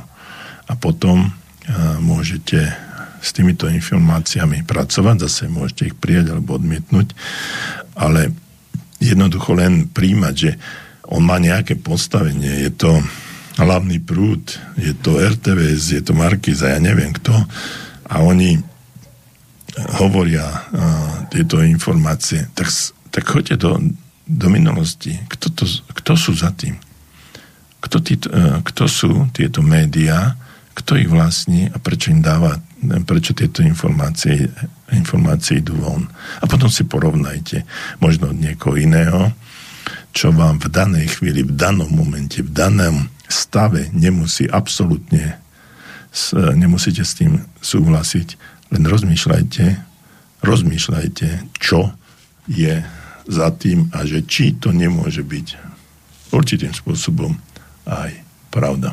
[0.68, 1.32] A potom
[2.02, 2.74] môžete
[3.22, 7.14] s týmito informáciami pracovať, zase môžete ich prijať alebo odmietnúť,
[7.94, 8.34] ale
[8.98, 10.50] jednoducho len príjmať, že
[11.06, 12.90] on má nejaké postavenie, je to
[13.60, 17.34] hlavný prúd, je to RTVS, je to Markiza, ja neviem kto,
[18.08, 18.60] a oni
[20.00, 20.62] hovoria uh,
[21.32, 22.68] tieto informácie, tak,
[23.08, 23.80] tak choďte do,
[24.28, 25.16] do minulosti.
[25.28, 26.76] Kto, to, kto sú za tým?
[27.82, 30.38] Kto, tí, e, kto sú tieto médiá?
[30.72, 32.62] Kto ich vlastní a prečo im dáva,
[33.04, 34.48] prečo tieto informácie,
[34.94, 36.06] informácie idú von?
[36.40, 37.66] A potom si porovnajte
[37.98, 39.34] možno od niekoho iného,
[40.12, 45.42] čo vám v danej chvíli, v danom momente, v danom stave nemusí absolútne
[46.53, 48.37] nemusíte s tým súhlasiť,
[48.77, 49.64] len rozmýšľajte,
[50.44, 51.96] rozmýšľajte, čo
[52.48, 52.85] je
[53.29, 55.46] za tým a že či to nemôže byť
[56.35, 57.33] určitým spôsobom
[57.88, 58.12] aj
[58.53, 58.92] pravda.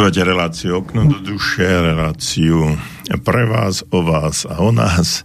[0.00, 2.72] Počúvate reláciu Okno do duše, reláciu
[3.20, 5.20] pre vás, o vás a o nás.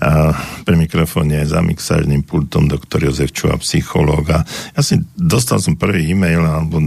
[0.00, 0.32] A
[0.64, 4.32] pri mikrofóne za mixážnym pultom doktor Jozef Čuha, psychológ.
[4.72, 6.80] ja si dostal som prvý e-mail, alebo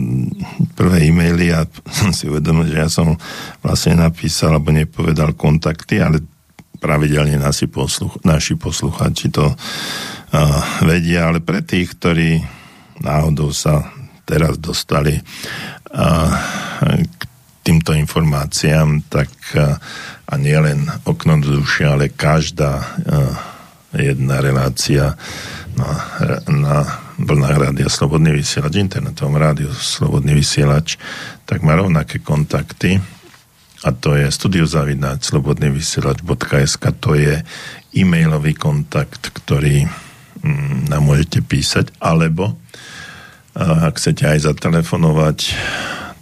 [0.74, 3.14] prvé e-maily a som si uvedomil, že ja som
[3.62, 6.26] vlastne napísal, alebo nepovedal kontakty, ale
[6.82, 12.42] pravidelne naši, posluch, naši posluchači to uh, vedia, ale pre tých, ktorí
[12.98, 13.94] náhodou sa
[14.26, 16.51] teraz dostali týmto
[18.12, 19.32] informáciám, tak
[20.28, 22.84] a nie len okno do duše, ale každá
[23.96, 25.16] jedna relácia
[25.80, 25.92] na,
[26.52, 26.76] na
[27.16, 31.00] vlnách rádia Slobodný vysielač, internetovom rádiu Slobodný vysielač,
[31.48, 33.00] tak má rovnaké kontakty.
[33.88, 37.40] A to je studiozavináč slobodný vysielač.sk to je
[37.96, 39.88] e-mailový kontakt, ktorý
[40.44, 42.60] mm, nám môžete písať, alebo
[43.56, 45.40] ak chcete aj zatelefonovať,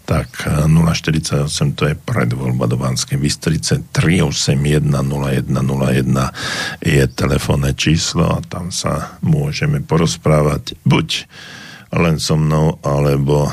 [0.10, 8.74] tak 048 to je predvoľba do Banskej Bystrice 381 0101 je telefónne číslo a tam
[8.74, 11.30] sa môžeme porozprávať buď
[11.94, 13.50] len so mnou, alebo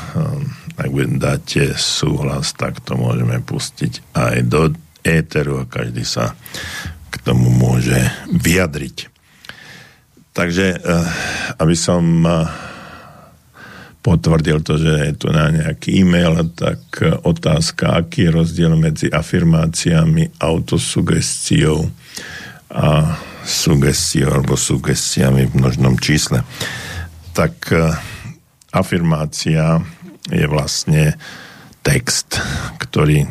[0.76, 4.72] ak dáte súhlas, tak to môžeme pustiť aj do
[5.04, 6.36] éteru a každý sa
[7.08, 7.96] k tomu môže
[8.32, 9.12] vyjadriť.
[10.36, 11.04] Takže, eh,
[11.56, 12.24] aby som
[14.06, 16.78] potvrdil to, že je tu na nejaký e-mail, tak
[17.26, 21.82] otázka, aký je rozdiel medzi afirmáciami, autosugestiou
[22.70, 26.46] a sugestiou alebo sugestiami v množnom čísle.
[27.34, 27.90] Tak e,
[28.70, 29.82] afirmácia
[30.30, 31.18] je vlastne
[31.82, 32.38] text,
[32.82, 33.26] ktorý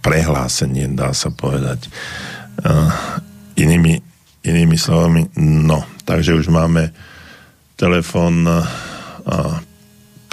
[0.00, 1.92] prehlásenie, dá sa povedať.
[2.64, 2.88] Uh,
[3.60, 4.00] inými,
[4.40, 5.84] inými slovami, no.
[6.08, 6.96] Takže už máme
[7.76, 8.64] telefon uh,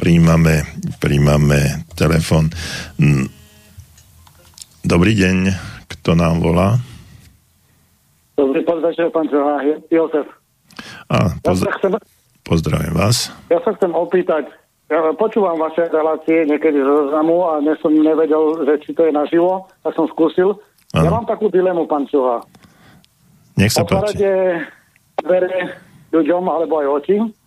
[0.02, 0.66] príjmame,
[0.98, 2.50] príjmame telefon.
[4.82, 5.54] Dobrý deň,
[5.86, 6.82] kto nám volá?
[8.34, 9.62] Dobrý podvečer, pán Čohá,
[9.94, 10.26] Jozef.
[11.06, 11.94] A, poz- ja chcem,
[12.42, 13.30] pozdravím vás.
[13.54, 14.50] Ja sa chcem opýtať,
[14.90, 19.14] ja počúvam vaše relácie niekedy z zoznamu a dnes som nevedel, že či to je
[19.14, 20.58] naživo, tak som skúsil.
[20.98, 21.06] Ano.
[21.06, 22.42] Ja mám takú dilemu, pán Čuha.
[23.54, 24.18] Nech sa páči.
[25.22, 25.78] dvere
[26.10, 27.41] ľuďom alebo aj oči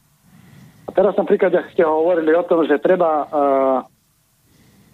[0.95, 3.79] teraz napríklad, ak ste hovorili o tom, že treba uh,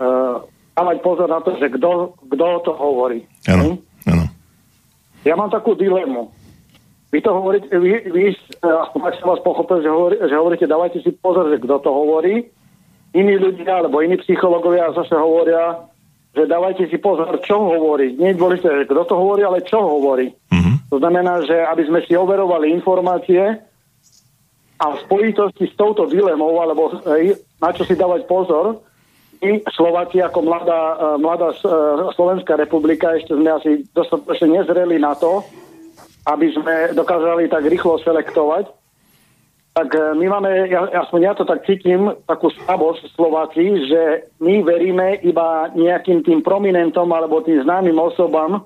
[0.01, 0.37] uh,
[0.75, 2.17] dávať pozor na to, že kto
[2.65, 3.29] to hovorí.
[3.47, 3.77] Áno,
[4.09, 4.25] áno.
[5.29, 6.33] Ja mám takú dilemu.
[7.11, 8.33] Vy to hovoríte, vy, vy
[8.63, 11.91] aspoň ak som vás pochopil, že, hovorí, že hovoríte, dávajte si pozor, že kto to
[11.91, 12.47] hovorí.
[13.11, 15.91] Iní ľudia, alebo iní psychológovia zase hovoria,
[16.31, 18.15] že dávajte si pozor, čo hovorí.
[18.15, 20.31] Nie je dôležité, že kto to hovorí, ale čo hovorí.
[20.31, 20.75] Uh-huh.
[20.95, 23.59] To znamená, že aby sme si overovali informácie,
[24.81, 28.81] a v spojitosti s touto dilemou, alebo hej, na čo si dávať pozor,
[29.41, 31.57] my Slováci ako mladá, e, mladá e,
[32.17, 35.41] Slovenská republika ešte sme asi dostatočne nezreli na to,
[36.29, 38.69] aby sme dokázali tak rýchlo selektovať.
[39.73, 44.61] Tak e, my máme, ja, aspoň ja to tak cítim, takú slabosť Slováci, že my
[44.61, 48.65] veríme iba nejakým tým prominentom alebo tým známym osobám,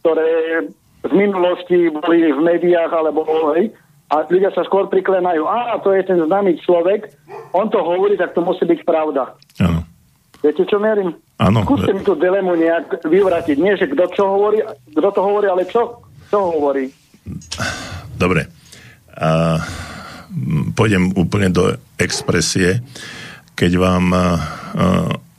[0.00, 0.64] ktoré
[1.04, 3.76] v minulosti boli v médiách alebo hej,
[4.12, 7.08] a ľudia sa skôr priklenajú, a to je ten známy človek,
[7.56, 9.32] on to hovorí, tak to musí byť pravda.
[9.64, 9.80] Áno.
[10.44, 11.16] Viete, čo merím?
[11.40, 11.64] Áno.
[11.64, 13.56] Skúste mi tú dilemu nejak vyvratiť.
[13.56, 14.60] Nie, že kto čo hovorí,
[14.92, 16.92] kto to hovorí, ale čo, čo hovorí.
[18.20, 18.52] Dobre.
[19.16, 19.56] A,
[20.76, 22.84] pôjdem úplne do expresie.
[23.56, 24.24] Keď vám a,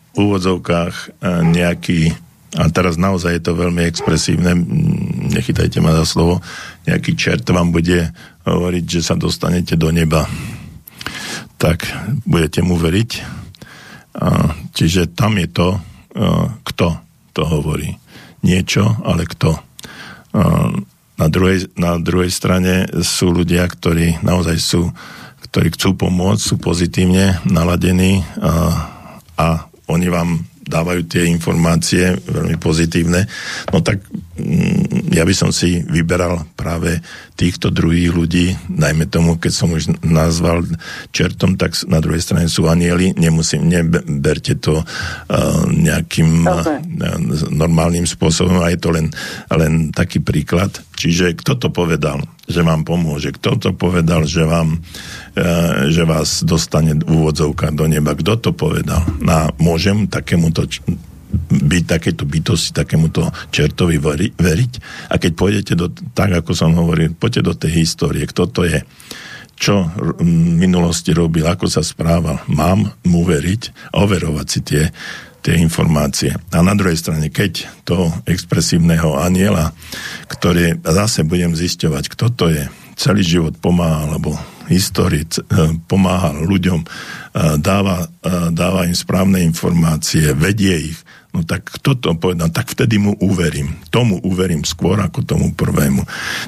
[0.09, 2.17] v úvodzovkách a, nejaký
[2.55, 4.55] a teraz naozaj je to veľmi expresívne,
[5.29, 6.41] nechytajte ma za slovo,
[6.85, 8.13] nejaký čert vám bude
[8.45, 10.29] hovoriť, že sa dostanete do neba.
[11.57, 11.85] Tak
[12.25, 13.11] budete mu veriť.
[14.15, 15.79] A, čiže tam je to, a,
[16.63, 16.87] kto
[17.35, 17.97] to hovorí.
[18.45, 19.57] Niečo, ale kto.
[19.57, 19.61] A,
[21.15, 24.93] na, druhej, na druhej strane sú ľudia, ktorí naozaj sú,
[25.49, 28.53] ktorí chcú pomôcť, sú pozitívne naladení a,
[29.35, 29.47] a
[29.89, 33.29] oni vám dávajú tie informácie veľmi pozitívne,
[33.69, 34.01] no tak
[35.15, 36.99] ja by som si vyberal práve
[37.39, 40.67] týchto druhých ľudí, najmä tomu, keď som už nazval
[41.15, 44.85] čertom, tak na druhej strane sú anieli, nemusím, neberte to uh,
[45.71, 46.67] nejakým uh,
[47.47, 49.07] normálnym spôsobom, a je to len,
[49.47, 50.83] len taký príklad.
[50.99, 53.31] Čiže kto to povedal, že vám pomôže?
[53.35, 54.83] Kto to povedal, že vám
[55.39, 58.11] uh, že vás dostane v úvodzovkách do neba?
[58.11, 58.99] Kto to povedal?
[59.31, 60.67] A môžem takémuto
[61.49, 63.97] byť takéto bytosti, takémuto čertovi
[64.35, 64.71] veriť.
[65.11, 68.79] A keď pôjdete do, tak ako som hovoril, poďte do tej histórie, kto to je,
[69.55, 69.87] čo
[70.19, 70.23] v
[70.59, 72.43] minulosti robil, ako sa správal.
[72.51, 74.83] Mám mu veriť a overovať si tie
[75.45, 76.33] tie informácie.
[76.33, 79.77] A na druhej strane, keď to expresívneho aniela,
[80.25, 82.65] ktoré zase budem zisťovať, kto to je,
[82.97, 84.33] celý život pomáha, alebo
[84.69, 85.41] histórii e,
[85.85, 86.87] pomáha ľuďom, e,
[87.61, 90.99] dáva, e, dáva im správne informácie, vedie ich,
[91.33, 93.75] no tak kto to povedal, tak vtedy mu uverím.
[93.91, 96.03] Tomu uverím skôr ako tomu prvému.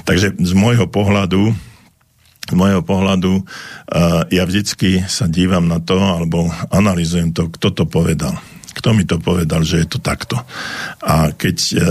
[0.08, 1.53] Takže z môjho pohľadu
[2.47, 3.43] z môjho pohľadu
[4.32, 8.39] ja vždycky sa dívam na to, alebo analizujem to, kto to povedal.
[8.78, 10.38] Kto mi to povedal, že je to takto.
[11.02, 11.82] A keď uh,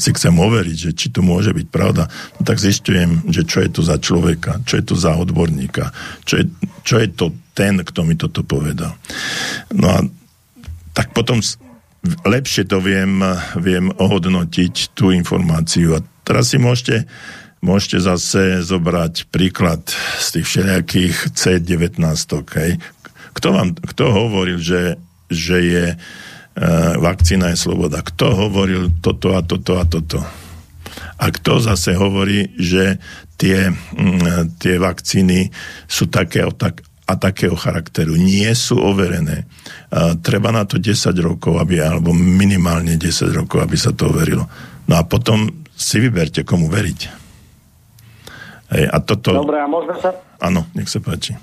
[0.00, 3.70] si chcem overiť, že či to môže byť pravda, no tak zistujem, že čo je
[3.70, 5.92] to za človeka, čo je to za odborníka,
[6.24, 6.44] čo je,
[6.80, 8.96] čo je to ten, kto mi toto povedal.
[9.76, 9.98] No a
[10.96, 11.44] tak potom
[12.24, 13.20] lepšie to viem,
[13.60, 16.00] viem ohodnotiť tú informáciu.
[16.00, 17.04] A teraz si môžete
[17.64, 19.82] môžete zase zobrať príklad
[20.20, 21.98] z tých všelijakých C19.
[22.54, 22.78] Hej.
[23.34, 25.96] Kto, vám, kto hovoril, že, že je e,
[26.98, 28.02] vakcína je sloboda?
[28.02, 30.20] Kto hovoril toto a toto a toto?
[31.16, 33.00] A kto zase hovorí, že
[33.40, 35.52] tie, m, tie vakcíny
[35.88, 39.46] sú také tak, a takého charakteru nie sú overené.
[39.94, 44.50] A treba na to 10 rokov, aby, alebo minimálne 10 rokov, aby sa to overilo.
[44.90, 47.25] No a potom si vyberte, komu veriť.
[48.66, 49.30] Hej, a toto...
[49.30, 50.10] Dobre, a môžeme sa...
[50.42, 51.38] Áno, nech sa páči.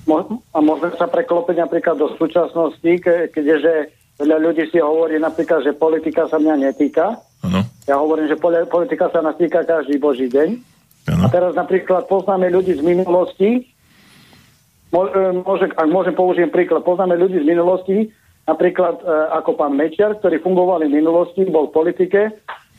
[0.52, 5.72] A môžeme sa preklopiť napríklad do súčasnosti, ke, keďže veľa ľudí si hovorí napríklad, že
[5.72, 7.16] politika sa mňa netýka.
[7.48, 7.64] Ano.
[7.88, 10.60] Ja hovorím, že politika sa nás týka každý boží deň.
[11.16, 11.24] Ano.
[11.24, 13.50] A teraz napríklad poznáme ľudí z minulosti,
[14.92, 18.12] e, môže, ak môžem použijem príklad, poznáme ľudí z minulosti,
[18.48, 19.04] napríklad e,
[19.40, 22.22] ako pán Mečiar, ktorí fungovali v minulosti, bol v politike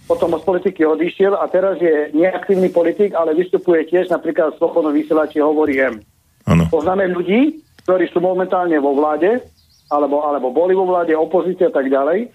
[0.04, 4.92] potom z politiky odišiel a teraz je neaktívny politik, ale vystupuje tiež napríklad v Slobodnom
[4.92, 6.04] vysielači hovorím.
[6.44, 6.68] Ano.
[6.68, 9.40] Poznáme ľudí, ktorí sú momentálne vo vláde,
[9.88, 12.28] alebo, alebo boli vo vláde, opozícia a tak ďalej.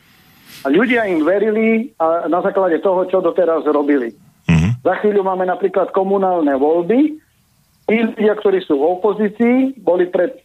[0.66, 4.10] A ľudia im verili a na základe toho, čo doteraz robili.
[4.50, 4.72] Uh-huh.
[4.82, 7.22] Za chvíľu máme napríklad komunálne voľby.
[7.86, 10.42] Tí ľudia, ktorí sú v opozícii, boli pred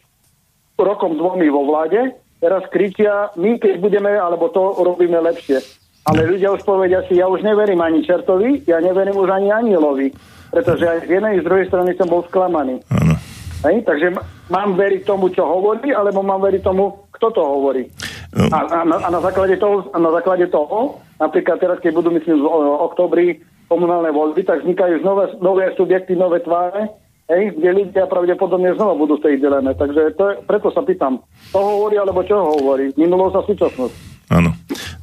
[0.76, 5.83] rokom dvomi vo vláde, teraz kričia, my keď budeme, alebo to robíme lepšie.
[6.04, 10.12] Ale ľudia už povedia si, ja už neverím ani čertovi, ja neverím už ani anielovi,
[10.52, 12.84] pretože aj z jednej z druhej strany som bol sklamaný.
[12.92, 13.16] Áno.
[13.64, 13.88] Hej?
[13.88, 14.12] Takže
[14.52, 17.88] mám veriť tomu, čo hovorí, alebo mám veriť tomu, kto to hovorí.
[18.36, 18.52] No.
[18.52, 22.44] A, a, a, na základe toho, a na základe toho, napríklad teraz, keď budú, myslím,
[22.44, 22.52] v
[22.84, 23.26] oktobri
[23.72, 26.92] komunálne voľby, tak vznikajú nové, nové subjekty, nové tváre,
[27.32, 29.72] hej, kde ľudia pravdepodobne znova budú v tej dileme.
[29.72, 32.92] Takže to je, preto sa pýtam, to hovorí, alebo čo hovorí?
[33.00, 33.94] Minulosť a súčasnosť.
[34.34, 34.50] Áno.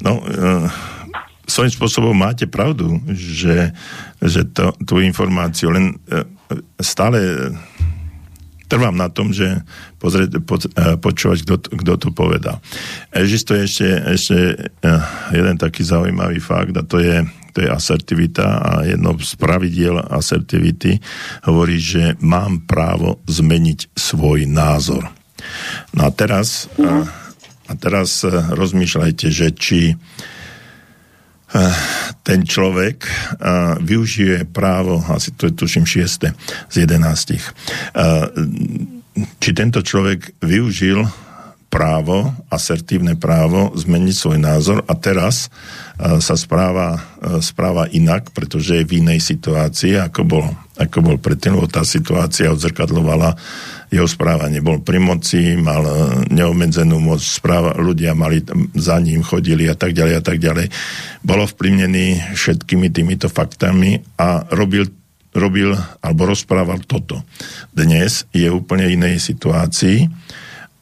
[0.01, 0.65] No, uh,
[1.45, 3.73] svojím spôsobom máte pravdu, že,
[4.21, 6.25] že to, tú informáciu len uh,
[6.81, 7.51] stále
[8.71, 9.67] trvám na tom, že
[9.99, 10.55] pozrieť, po,
[11.03, 11.43] počúvať,
[11.75, 12.63] kto, to povedal.
[13.11, 14.37] Existuje ešte, ešte
[15.35, 17.19] jeden taký zaujímavý fakt a to je,
[17.51, 21.03] to je asertivita a jedno z pravidiel asertivity
[21.43, 25.03] hovorí, že mám právo zmeniť svoj názor.
[25.91, 27.20] No a teraz uh, a
[27.77, 29.97] teraz eh, rozmýšľajte, že či eh,
[32.25, 33.11] ten človek eh,
[33.79, 36.31] využije právo, asi to je tuším 6.
[36.71, 37.37] z 11.
[39.11, 41.03] Či tento človek využil
[41.67, 45.51] právo, asertívne právo zmeniť svoj názor a teraz
[45.99, 46.99] sa správa,
[47.39, 50.45] správa inak, pretože je v inej situácii, ako bol,
[50.79, 53.35] ako bol predtým, lebo tá situácia odzrkadlovala
[53.91, 54.63] jeho správanie.
[54.63, 55.93] Bol pri moci, mal e,
[56.31, 58.39] neobmedzenú moc, správa, ľudia mali
[58.71, 60.71] za ním, chodili a tak ďalej a tak ďalej.
[61.27, 64.87] Bol ovplyvnený všetkými týmito faktami a robil
[65.31, 65.71] robil
[66.03, 67.23] alebo rozprával toto.
[67.71, 70.11] Dnes je úplne inej situácii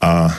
[0.01, 0.34] a e,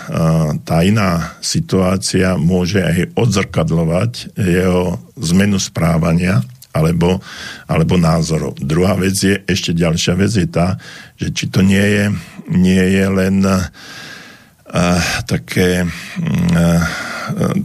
[0.63, 7.19] tá iná situácia môže aj odzrkadlovať jeho zmenu správania alebo,
[7.67, 8.55] alebo názorov.
[8.63, 10.79] Druhá vec je, ešte ďalšia vec je tá,
[11.19, 12.05] že či to nie je,
[12.51, 13.67] nie je len uh,
[15.27, 16.83] také, uh,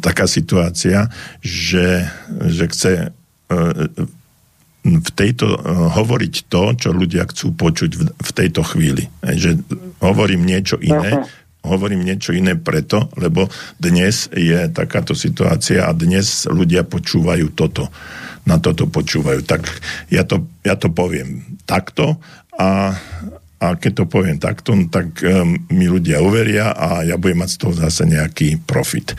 [0.02, 1.10] taká situácia,
[1.46, 2.10] že,
[2.50, 3.74] že chce uh,
[4.86, 9.06] v tejto, uh, hovoriť to, čo ľudia chcú počuť v, v tejto chvíli.
[9.22, 9.62] Že
[10.02, 11.26] hovorím niečo iné,
[11.62, 17.90] hovorím niečo iné preto, lebo dnes je takáto situácia a dnes ľudia počúvajú toto
[18.46, 19.42] na toto počúvajú.
[19.46, 19.62] Tak
[20.14, 22.22] ja to, ja to poviem takto
[22.56, 22.94] a,
[23.60, 27.50] a keď to poviem takto, no tak um, mi ľudia uveria a ja budem mať
[27.52, 29.18] z toho zase nejaký profit.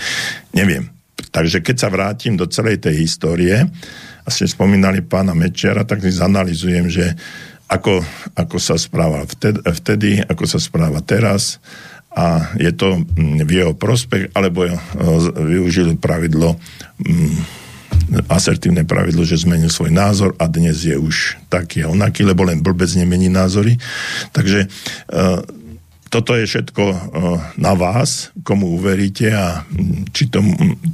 [0.54, 0.88] Neviem.
[1.30, 3.66] Takže keď sa vrátim do celej tej histórie,
[4.26, 7.14] a ste spomínali pána Mečera, tak si zanalizujem, že
[7.70, 8.02] ako,
[8.34, 11.62] ako sa správa vtedy, vtedy, ako sa správa teraz
[12.10, 13.06] a je to
[13.46, 14.66] v jeho prospech, alebo
[15.36, 16.58] využil pravidlo
[18.30, 22.62] asertívne pravidlo, že zmenil svoj názor a dnes je už taký a onaký, lebo len
[22.62, 23.78] blbec nemení názory.
[24.30, 24.70] Takže
[26.06, 26.84] toto je všetko
[27.58, 29.66] na vás, komu uveríte a
[30.14, 30.38] či to,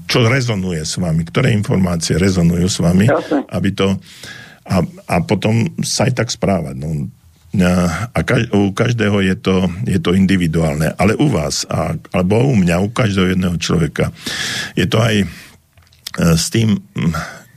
[0.08, 3.06] čo rezonuje s vami, ktoré informácie rezonujú s vami,
[3.52, 4.00] aby to
[4.62, 4.78] a,
[5.10, 6.78] a potom sa aj tak správať.
[6.78, 7.02] No,
[8.14, 12.56] a kaž, u každého je to, je to individuálne, ale u vás, a, alebo u
[12.56, 14.08] mňa, u každého jedného človeka,
[14.72, 15.26] je to aj e,
[16.18, 16.80] s tým,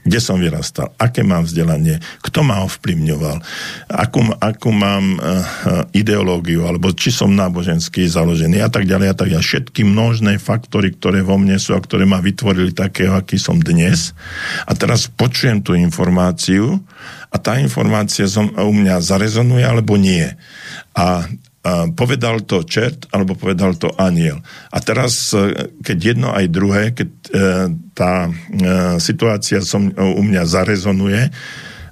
[0.06, 3.42] kde som vyrastal, aké mám vzdelanie, kto ma ovplyvňoval,
[3.90, 5.42] akú, akú mám uh,
[5.90, 9.46] ideológiu, alebo či som náboženský založený a tak ďalej a tak ďalej.
[9.50, 14.14] Všetky množné faktory, ktoré vo mne sú a ktoré ma vytvorili takého, aký som dnes.
[14.62, 16.78] A teraz počujem tú informáciu
[17.34, 20.30] a tá informácia som, u mňa zarezonuje alebo nie.
[20.94, 21.26] A
[21.96, 24.38] povedal to čert alebo povedal to aniel.
[24.70, 27.30] A teraz, e, keď jedno aj druhé, keď e,
[27.96, 28.30] tá e,
[29.02, 31.32] situácia som, u mňa zarezonuje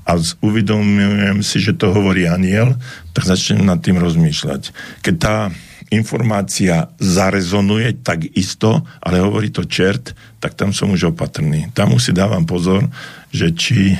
[0.04, 0.12] a
[0.44, 2.76] uvedomujem si, že to hovorí aniel,
[3.16, 4.62] tak začnem nad tým rozmýšľať.
[5.00, 5.48] Keď tá
[5.88, 11.72] informácia zarezonuje tak isto, ale hovorí to čert, tak tam som už opatrný.
[11.72, 12.84] Tam už si dávam pozor,
[13.32, 13.96] že či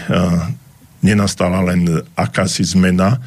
[1.05, 3.21] nenastala len akási zmena,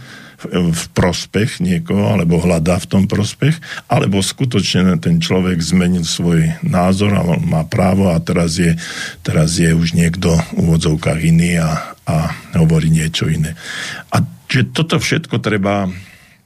[0.46, 3.58] v prospech niekoho, alebo hľadá v tom prospech,
[3.90, 8.78] alebo skutočne ten človek zmenil svoj názor a má právo a teraz je,
[9.26, 12.16] teraz je už niekto v úvodzovkách iný a, a
[12.54, 13.58] hovorí niečo iné.
[14.14, 15.90] A že toto všetko treba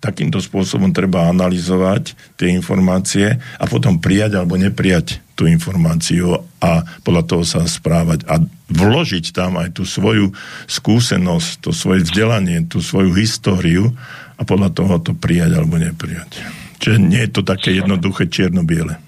[0.02, 7.24] takýmto spôsobom treba analyzovať tie informácie a potom prijať alebo neprijať tú informáciu a podľa
[7.26, 8.38] toho sa správať a
[8.70, 10.30] vložiť tam aj tú svoju
[10.70, 13.90] skúsenosť, to svoje vzdelanie, tú svoju históriu
[14.38, 16.46] a podľa toho to prijať alebo neprijať.
[16.78, 19.02] Čiže nie je to také jednoduché čierno-biele.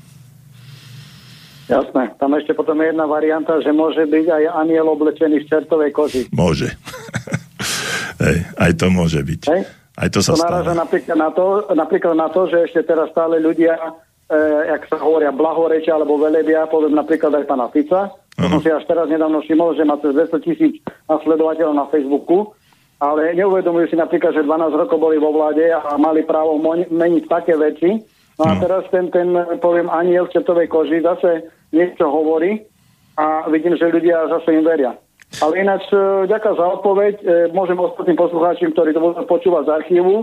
[1.70, 2.18] Jasné.
[2.18, 6.22] Tam ešte potom je jedna varianta, že môže byť aj aniel oblečený v čertovej koži.
[6.34, 6.74] Môže.
[8.26, 9.42] Hej, aj to môže byť.
[9.54, 9.62] Hej?
[9.94, 13.38] Aj to sa to naráža napríklad na to, napríklad na to, že ešte teraz stále
[13.38, 13.78] ľudia,
[14.68, 18.10] jak sa hovoria, blahorečia alebo velebia, poviem napríklad aj pána Fica.
[18.10, 18.50] Uh-huh.
[18.50, 20.74] Som si až teraz nedávno všimol, že má cez 200 tisíc
[21.06, 22.54] nasledovateľov na Facebooku,
[22.98, 26.58] ale neuvedomujú si napríklad, že 12 rokov boli vo vláde a mali právo
[26.90, 28.02] meniť také veci.
[28.38, 28.62] No a uh-huh.
[28.66, 29.30] teraz ten, ten,
[29.62, 32.66] poviem, aniel v četovej koži zase niečo hovorí
[33.14, 34.98] a vidím, že ľudia zase im veria.
[35.42, 37.16] Ale ináč, e, ďakujem za odpoveď.
[37.22, 37.26] E,
[37.58, 40.14] môžem ostatným poslucháčom, ktorí to budú počúvať z archívu,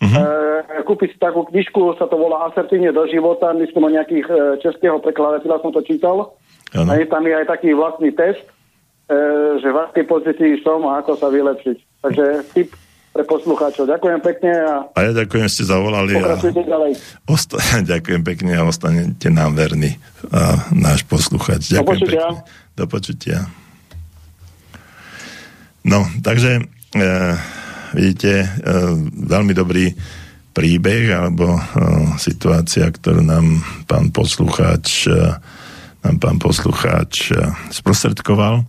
[0.00, 0.84] uh-huh.
[0.88, 4.26] kúpiť si takú knižku, sa to volá Asertívne do života, myslím o nejakých
[4.64, 6.34] českého prekladateľa som to čítal.
[6.72, 6.88] Ano.
[6.90, 8.42] A je tam je aj taký vlastný test,
[9.58, 11.76] že v akej pozícii som a ako sa vylepšiť.
[12.00, 12.24] Takže
[12.54, 12.70] tip
[13.10, 13.90] pre poslucháčov.
[13.90, 14.52] Ďakujem pekne.
[14.54, 16.14] A, a ja ďakujem, ste zavolali.
[16.14, 16.94] A ďalej.
[17.26, 17.58] Osta-
[17.92, 19.98] ďakujem pekne a ostanete nám verní,
[20.30, 21.74] a náš poslucháč.
[21.74, 22.22] Ďakujem Do počutia.
[22.22, 22.38] Pekne.
[22.78, 23.38] Do počutia.
[25.80, 26.60] No, takže
[26.94, 27.06] e,
[27.94, 28.48] vidíte, e,
[29.26, 29.92] veľmi dobrý
[30.50, 31.60] príbeh alebo e,
[32.18, 35.38] situácia, ktorú nám pán poslucháč e,
[36.00, 37.28] nám pán poslucháč
[37.68, 38.64] sprostredkoval.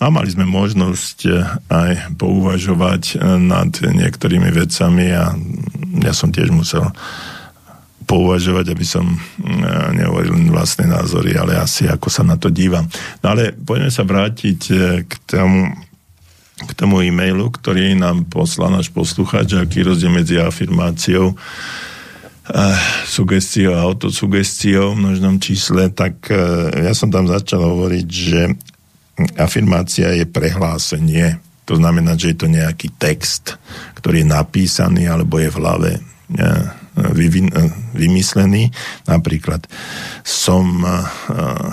[0.00, 1.28] A mali sme možnosť
[1.68, 5.36] aj pouvažovať nad niektorými vecami a
[6.00, 6.88] ja som tiež musel
[8.08, 9.04] pouvažovať, aby som
[9.92, 12.88] nehovoril vlastné názory, ale asi ako sa na to dívam.
[13.20, 14.60] No ale poďme sa vrátiť
[15.04, 15.68] k tomu,
[16.60, 21.38] k tomu e-mailu, ktorý nám poslal náš poslucháč, aký rozdiel medzi afirmáciou, uh,
[23.08, 28.40] sugestiou a autosugestiou v množnom čísle, tak uh, ja som tam začal hovoriť, že
[29.36, 31.40] afirmácia je prehlásenie.
[31.68, 33.56] To znamená, že je to nejaký text,
[33.96, 35.92] ktorý je napísaný alebo je v hlave.
[37.00, 37.16] Uh,
[37.96, 38.68] vymyslený.
[39.08, 39.64] Napríklad
[40.20, 40.84] som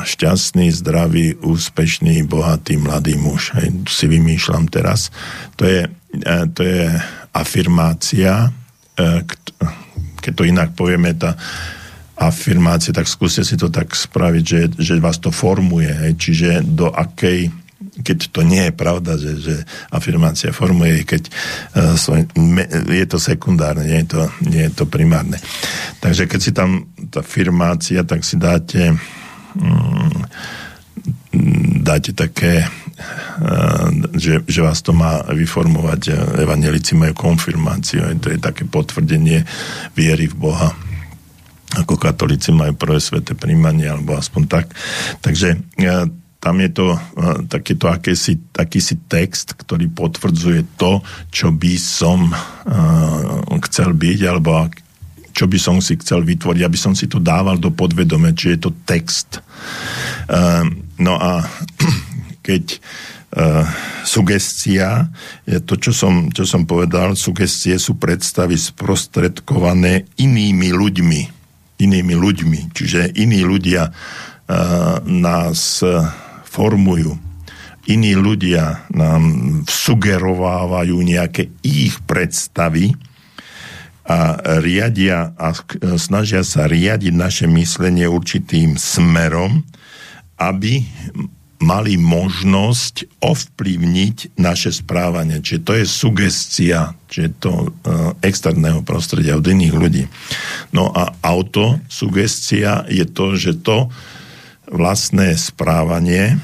[0.08, 3.52] šťastný, zdravý, úspešný, bohatý, mladý muž.
[3.60, 5.12] Hej, si vymýšľam teraz.
[5.60, 5.92] To je,
[6.56, 6.88] to je
[7.36, 8.50] afirmácia,
[10.20, 11.36] keď to inak povieme, tá
[12.18, 16.18] afirmácia, tak skúste si to tak spraviť, že, že vás to formuje.
[16.18, 19.56] Čiže do akej keď to nie je pravda, že, že
[19.94, 24.86] afirmácia formuje, keď uh, svoj, me, je to sekundárne, nie je to, nie je to
[24.90, 25.38] primárne.
[26.02, 28.98] Takže keď si tam tá afirmácia, tak si dáte
[29.58, 30.26] um,
[31.86, 38.66] dáte také uh, že, že vás to má vyformovať evanelici majú konfirmáciu to je také
[38.66, 39.46] potvrdenie
[39.94, 40.74] viery v Boha
[41.78, 44.72] ako katolíci majú prvé sveté príjmanie, alebo aspoň tak.
[45.20, 46.08] Takže uh,
[46.48, 53.44] tam je to uh, takýto akési, takýsi text, ktorý potvrdzuje to, čo by som uh,
[53.68, 54.72] chcel byť, alebo
[55.36, 58.64] čo by som si chcel vytvoriť, aby som si to dával do podvedome, či je
[58.64, 59.44] to text.
[60.32, 61.44] Um, no a
[62.48, 62.80] keď
[64.08, 65.12] sugestia,
[65.46, 71.22] je to, čo som, čo som povedal, sugestie sú predstavy sprostredkované inými ľuďmi.
[71.78, 72.60] Inými ľuďmi.
[72.72, 73.94] Čiže iní ľudia
[75.06, 75.84] nás
[76.58, 77.14] formujú.
[77.88, 79.24] Iní ľudia nám
[79.70, 82.98] sugerovávajú nejaké ich predstavy,
[84.08, 85.52] a riadia a
[86.00, 89.68] snažia sa riadiť naše myslenie určitým smerom,
[90.40, 90.88] aby
[91.60, 95.42] mali možnosť ovplyvniť naše správanie.
[95.42, 100.04] Čiže to je sugestia, čiže to uh, externého prostredia od iných ľudí.
[100.72, 103.90] No a autosugestia je to, že to
[104.68, 106.38] vlastné správanie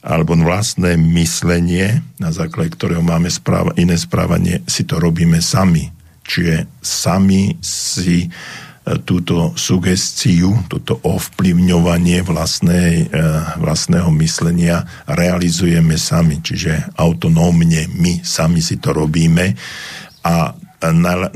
[0.00, 5.92] alebo vlastné myslenie, na základe ktorého máme správa, iné správanie, si to robíme sami
[6.30, 8.28] Čiže sami si e,
[9.02, 13.10] túto sugestiu, toto ovplyvňovanie vlastnej,
[13.58, 16.38] vlastného myslenia realizujeme sami.
[16.38, 19.58] Čiže autonómne my sami si to robíme
[20.22, 20.54] a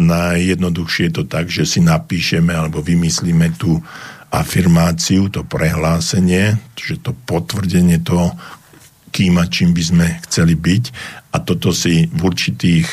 [0.00, 3.76] najjednoduchšie je to tak, že si napíšeme alebo vymyslíme tú
[4.34, 8.34] afirmáciu, to prehlásenie, čiže to potvrdenie toho,
[9.14, 10.84] kým a čím by sme chceli byť.
[11.34, 12.86] A toto si v určitých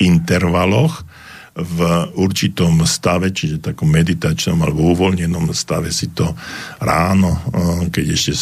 [0.00, 1.04] intervaloch
[1.52, 6.32] v určitom stave, čiže takom meditačnom alebo uvoľnenom stave si to
[6.80, 8.34] ráno, eh, keď ešte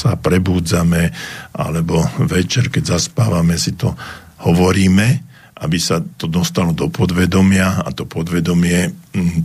[0.00, 1.10] sa prebúdzame,
[1.52, 3.92] alebo večer, keď zaspávame, si to
[4.46, 5.20] hovoríme,
[5.60, 7.84] aby sa to dostalo do podvedomia.
[7.84, 8.88] A to podvedomie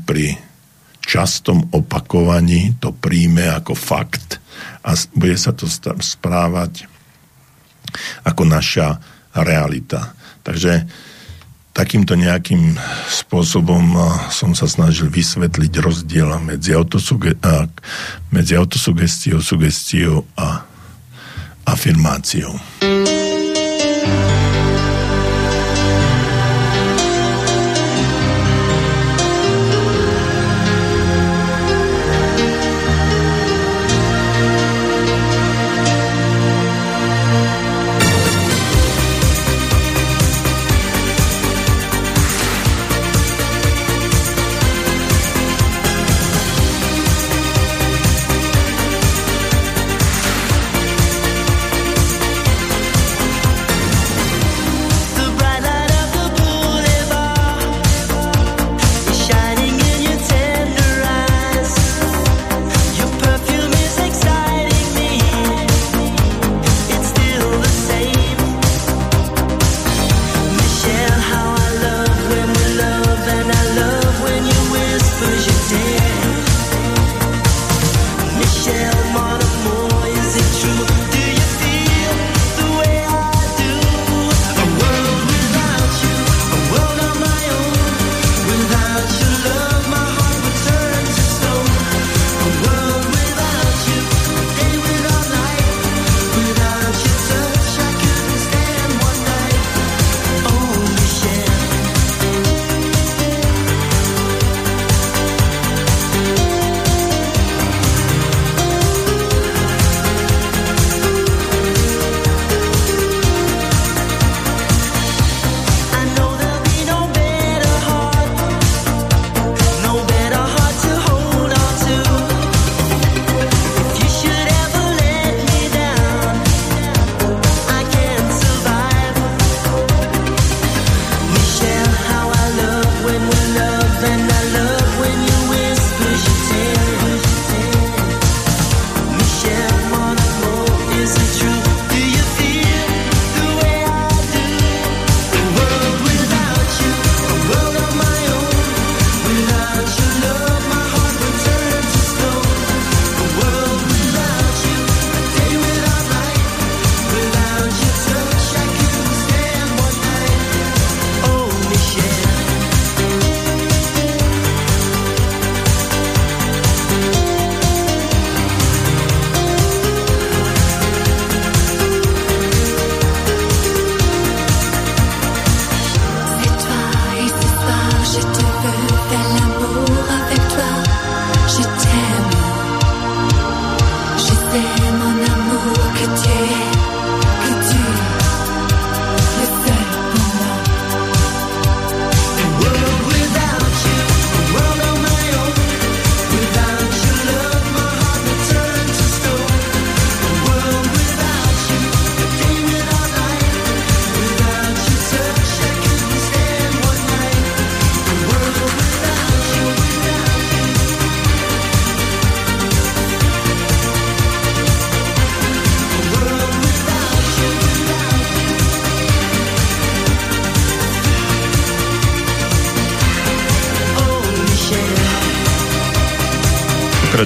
[0.07, 0.39] pri
[1.05, 4.41] častom opakovaní to príjme ako fakt
[4.85, 5.69] a bude sa to
[6.01, 6.89] správať
[8.27, 8.99] ako naša
[9.37, 10.13] realita.
[10.45, 10.85] Takže
[11.75, 12.79] takýmto nejakým
[13.11, 13.99] spôsobom
[14.31, 17.35] som sa snažil vysvetliť rozdiel medzi, autosuge-
[18.31, 20.63] medzi autosugestiou, sugestiou a
[21.67, 22.55] afirmáciou.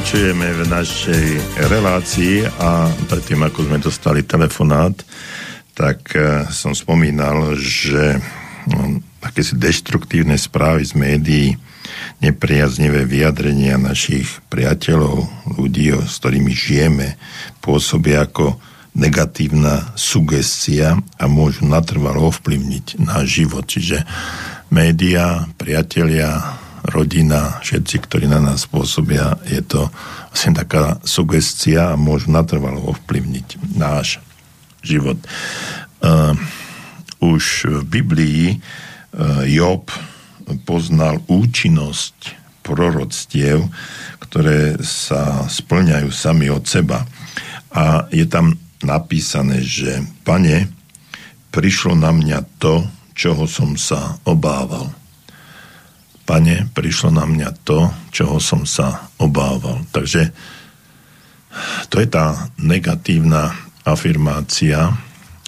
[0.10, 1.26] Pokračujeme v našej
[1.70, 4.97] relácii a predtým, ako sme dostali telefonát,
[5.78, 8.18] tak e, som spomínal, že
[8.74, 9.05] no,
[9.38, 11.47] si deštruktívne správy z médií,
[12.26, 15.30] nepriaznivé vyjadrenia našich priateľov,
[15.62, 17.14] ľudí, s ktorými žijeme,
[17.62, 18.57] pôsobia ako
[18.97, 23.70] negatívna sugestia a môžu natrvalo ovplyvniť náš život.
[23.70, 24.10] Čiže
[24.74, 29.92] média, priatelia, rodina, všetci, ktorí na nás pôsobia, je to
[30.32, 34.24] vlastne taká sugestia a môžu natrvalo ovplyvniť náš
[34.84, 35.20] život.
[36.00, 36.36] Uh,
[37.20, 39.92] už v Biblii uh, Job
[40.64, 43.66] poznal účinnosť proroctiev,
[44.30, 47.06] ktoré sa splňajú sami od seba.
[47.74, 50.70] A je tam napísané, že pane,
[51.50, 52.86] prišlo na mňa to,
[53.18, 54.94] čoho som sa obával.
[56.30, 59.82] Pane, prišlo na mňa to, čoho som sa obával.
[59.90, 60.30] Takže
[61.90, 63.50] to je tá negatívna
[63.82, 64.94] afirmácia,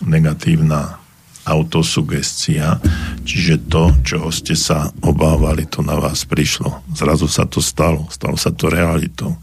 [0.02, 0.98] negatívna
[1.46, 2.82] autosugestia,
[3.22, 6.82] čiže to, čoho ste sa obávali, to na vás prišlo.
[6.98, 9.38] Zrazu sa to stalo, stalo sa to realitou.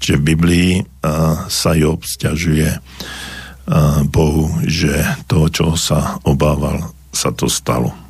[0.00, 7.28] Čiže v Biblii uh, sa Job stiažuje uh, Bohu, že to, čoho sa obával, sa
[7.28, 8.07] to stalo.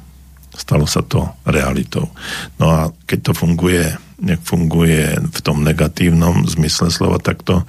[0.59, 2.11] Stalo sa to realitou.
[2.59, 3.95] No a keď to funguje,
[4.43, 7.63] funguje v tom negatívnom zmysle slova, tak to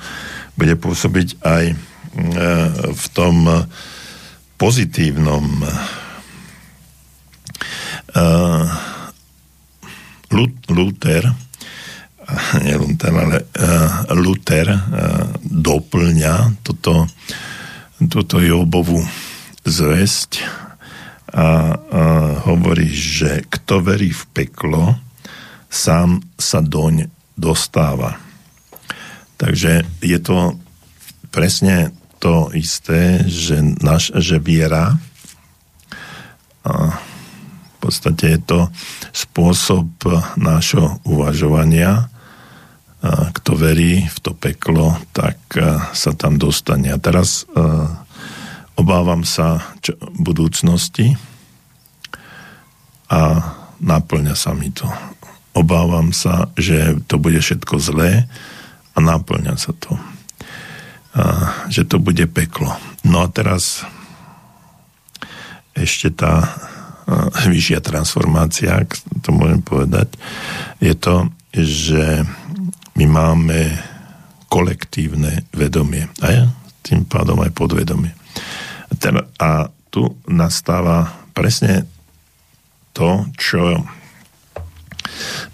[0.57, 1.75] bude pôsobiť aj e,
[2.89, 3.45] v tom
[4.57, 5.71] pozitívnom e,
[10.73, 11.23] Luther
[12.65, 14.67] nie Luther, ale e, Luther
[15.45, 17.09] doplňa toto,
[18.09, 19.01] toto Jobovú
[19.65, 20.41] zväzť
[21.29, 21.49] a, a
[22.49, 24.97] hovorí, že kto verí v peklo,
[25.69, 28.17] sám sa doň dostáva.
[29.39, 30.57] Takže je to
[31.29, 34.99] presne to isté, že, naš, že viera
[36.67, 38.59] a v podstate je to
[39.15, 39.87] spôsob
[40.35, 42.11] nášho uvažovania.
[42.99, 45.39] A kto verí v to peklo, tak
[45.95, 46.91] sa tam dostane.
[46.91, 47.47] A teraz
[48.79, 51.19] obávam sa čo, budúcnosti
[53.11, 53.43] a
[53.83, 54.87] náplňa sa mi to.
[55.51, 58.31] Obávam sa, že to bude všetko zlé
[58.95, 59.99] a náplňa sa to.
[61.11, 61.23] A,
[61.67, 62.71] že to bude peklo.
[63.03, 63.83] No a teraz
[65.75, 66.47] ešte tá
[67.49, 68.93] vyššia transformácia, ak
[69.25, 70.13] to môžem povedať,
[70.77, 72.21] je to, že
[72.93, 73.73] my máme
[74.45, 76.05] kolektívne vedomie.
[76.21, 76.45] A ja
[76.85, 78.18] tým pádom aj podvedomie.
[79.39, 81.87] A tu nastáva presne
[82.93, 83.85] to, čo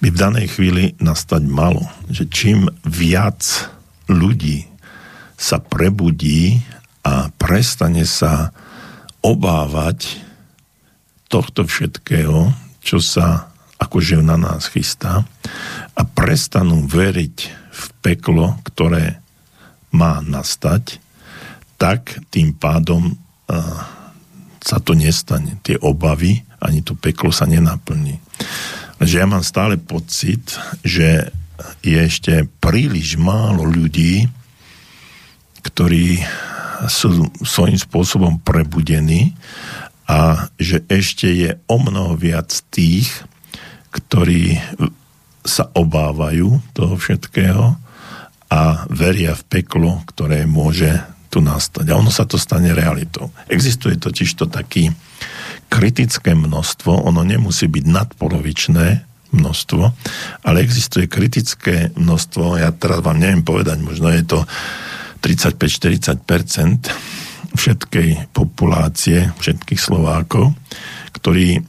[0.02, 1.86] by v danej chvíli nastať malo.
[2.12, 3.70] Že čím viac
[4.12, 4.68] ľudí
[5.36, 6.64] sa prebudí
[7.06, 8.56] a prestane sa
[9.22, 10.22] obávať
[11.28, 12.54] tohto všetkého,
[12.86, 13.50] čo sa
[13.82, 15.26] akože na nás chystá
[15.98, 17.38] a prestanú veriť
[17.76, 19.20] v peklo, ktoré
[19.92, 21.02] má nastať,
[21.76, 23.20] tak tým pádom
[24.66, 25.62] sa to nestane.
[25.62, 28.18] Tie obavy, ani to peklo sa nenaplní.
[28.98, 31.30] Že ja mám stále pocit, že
[31.86, 34.28] je ešte príliš málo ľudí,
[35.62, 36.20] ktorí
[36.92, 39.34] sú svojím spôsobom prebudení
[40.06, 43.10] a že ešte je o mnoho viac tých,
[43.90, 44.60] ktorí
[45.46, 47.78] sa obávajú toho všetkého
[48.52, 51.92] a veria v peklo, ktoré môže tu nastať.
[51.92, 53.28] A ono sa to stane realitou.
[53.52, 54.96] Existuje totiž to taký
[55.68, 59.04] kritické množstvo, ono nemusí byť nadpolovičné
[59.36, 59.84] množstvo,
[60.48, 64.40] ale existuje kritické množstvo, ja teraz vám neviem povedať, možno je to
[65.20, 66.88] 35-40%
[67.52, 70.56] všetkej populácie, všetkých Slovákov,
[71.12, 71.62] ktorí e,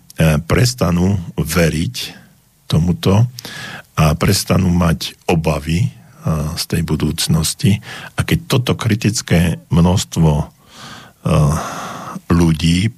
[0.47, 1.97] prestanú veriť
[2.71, 3.27] tomuto
[3.97, 5.96] a prestanú mať obavy
[6.59, 7.79] z tej budúcnosti.
[8.19, 10.51] A keď toto kritické množstvo
[12.27, 12.91] ľudí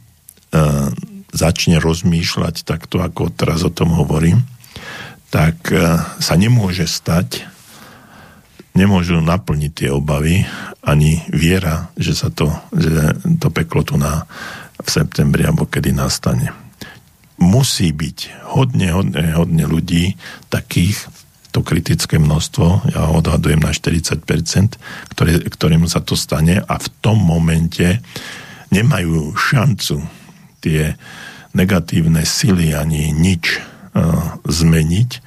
[1.28, 4.48] začne rozmýšľať takto, ako teraz o tom hovorím,
[5.28, 5.68] tak
[6.24, 7.44] sa nemôže stať,
[8.72, 10.48] nemôžu naplniť tie obavy,
[10.80, 14.24] ani viera, že sa to, že to peklo tu na,
[14.80, 16.48] v septembri alebo kedy nastane.
[17.36, 20.16] Musí byť hodne, hodne, hodne ľudí
[20.48, 21.12] takých,
[21.59, 24.78] to kritické množstvo, ja odhadujem na 40%,
[25.11, 27.98] ktoré, ktorým sa to stane a v tom momente
[28.70, 30.06] nemajú šancu
[30.62, 30.94] tie
[31.59, 35.26] negatívne sily ani nič uh, zmeniť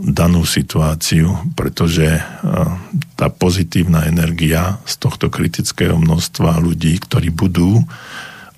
[0.00, 2.08] danú situáciu, pretože
[3.20, 7.84] tá pozitívna energia z tohto kritického množstva ľudí, ktorí budú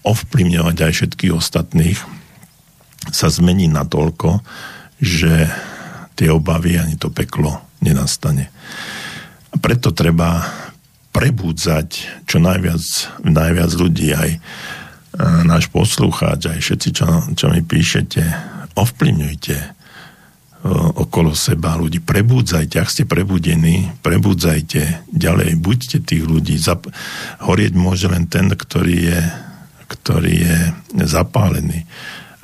[0.07, 1.99] ovplyvňovať aj všetkých ostatných,
[3.11, 4.39] sa zmení na toľko,
[5.03, 5.51] že
[6.21, 8.53] tie obavy ani to peklo nenastane.
[9.51, 10.45] A preto treba
[11.17, 11.89] prebúdzať
[12.29, 12.85] čo najviac,
[13.25, 14.31] najviac ľudí, aj
[15.49, 18.23] náš poslucháč, aj všetci, čo, čo mi píšete,
[18.79, 19.57] ovplyvňujte
[21.01, 22.05] okolo seba ľudí.
[22.05, 26.61] Prebúdzajte, ak ste prebudení, prebúdzajte ďalej, buďte tých ľudí.
[26.61, 26.93] Zap-
[27.41, 29.21] horieť môže len ten, ktorý je,
[29.89, 30.57] ktorý je
[31.09, 31.89] zapálený.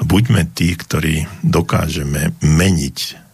[0.01, 3.26] Buďme tí, ktorí dokážeme meniť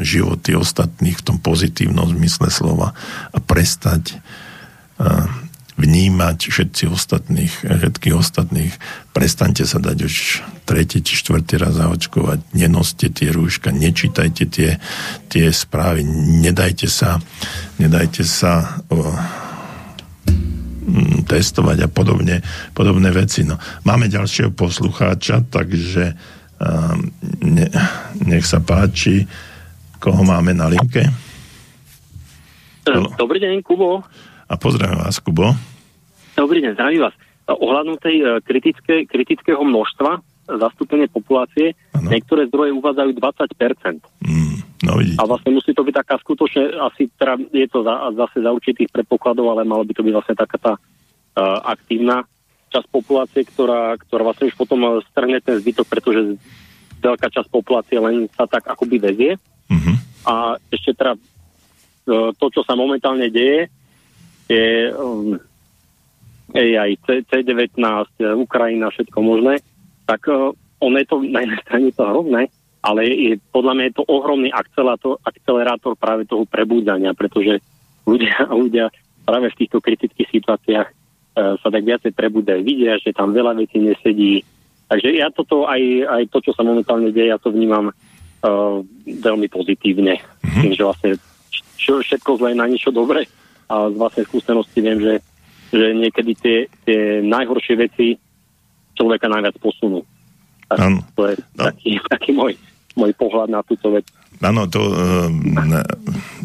[0.00, 2.96] životy ostatných v tom pozitívnom zmysle slova
[3.32, 4.18] a prestať
[5.78, 8.74] vnímať všetci ostatných, všetkých ostatných.
[9.14, 10.14] Prestaňte sa dať už
[10.66, 14.82] tretí či štvrtý raz zaočkovať, nenoste tie rúška, nečítajte tie,
[15.30, 16.02] tie správy,
[16.42, 17.22] nedajte sa,
[17.78, 19.14] nedajte sa o,
[20.82, 22.42] mm, testovať a podobne,
[22.74, 23.46] podobné veci.
[23.46, 23.56] No.
[23.86, 26.18] Máme ďalšieho poslucháča, takže
[26.58, 27.70] um, ne,
[28.26, 29.30] nech sa páči,
[29.98, 31.04] koho máme na linke.
[33.20, 34.00] Dobrý deň, Kubo.
[34.48, 35.52] A pozdravím vás, Kubo.
[36.38, 37.14] Dobrý deň, zdravím vás.
[37.48, 42.08] Ohľadom tej e, kritické, kritického množstva zastúpenie populácie, ano.
[42.08, 44.00] niektoré zdroje uvádzajú 20%.
[44.24, 44.56] Mm,
[44.88, 48.50] no A vlastne musí to byť taká skutočne, asi teda je to za, zase za
[48.56, 52.24] určitých predpokladov, ale malo by to byť vlastne taká tá uh, aktívna
[52.72, 56.40] časť populácie, ktorá, ktorá vlastne už potom strhne ten zbytok, pretože
[57.00, 59.30] veľká časť populácie len sa tak akoby vezie.
[59.68, 59.96] Mm-hmm.
[60.28, 63.68] A ešte teda uh, to, čo sa momentálne deje,
[64.48, 65.36] je um,
[66.56, 67.76] aj C19,
[68.40, 69.60] Ukrajina, všetko možné,
[70.08, 72.42] tak uh, on je to na jednej strane to hrozné,
[72.80, 77.60] ale je, podľa mňa je to ohromný akcelerátor, akcelerátor práve toho prebúdania, pretože
[78.08, 78.88] ľudia, ľudia
[79.28, 83.76] práve v týchto kritických situáciách uh, sa tak viacej prebúdajú, vidia, že tam veľa vecí
[83.84, 84.40] nesedí.
[84.88, 87.92] Takže ja toto, aj, aj to, čo sa momentálne deje, ja to vnímam
[88.42, 90.18] uh, veľmi pozitívne.
[90.18, 90.62] Mm-hmm.
[90.62, 91.10] Tým, že vlastne
[91.78, 93.24] všetko zlé na niečo dobre
[93.68, 95.14] a z vlastnej skúsenosti viem, že,
[95.72, 98.06] že niekedy tie, tie najhoršie veci
[98.96, 100.02] človeka najviac posunú.
[100.68, 100.78] Tak
[101.16, 101.62] to je no.
[101.70, 102.52] taký, taký môj,
[102.98, 104.04] môj pohľad na túto vec.
[104.38, 104.94] Áno, to,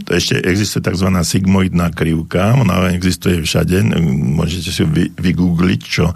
[0.01, 1.13] to ešte existuje tzv.
[1.21, 3.85] sigmoidná krivka, ona existuje všade,
[4.33, 6.15] môžete si vy, vygoogliť, čo e,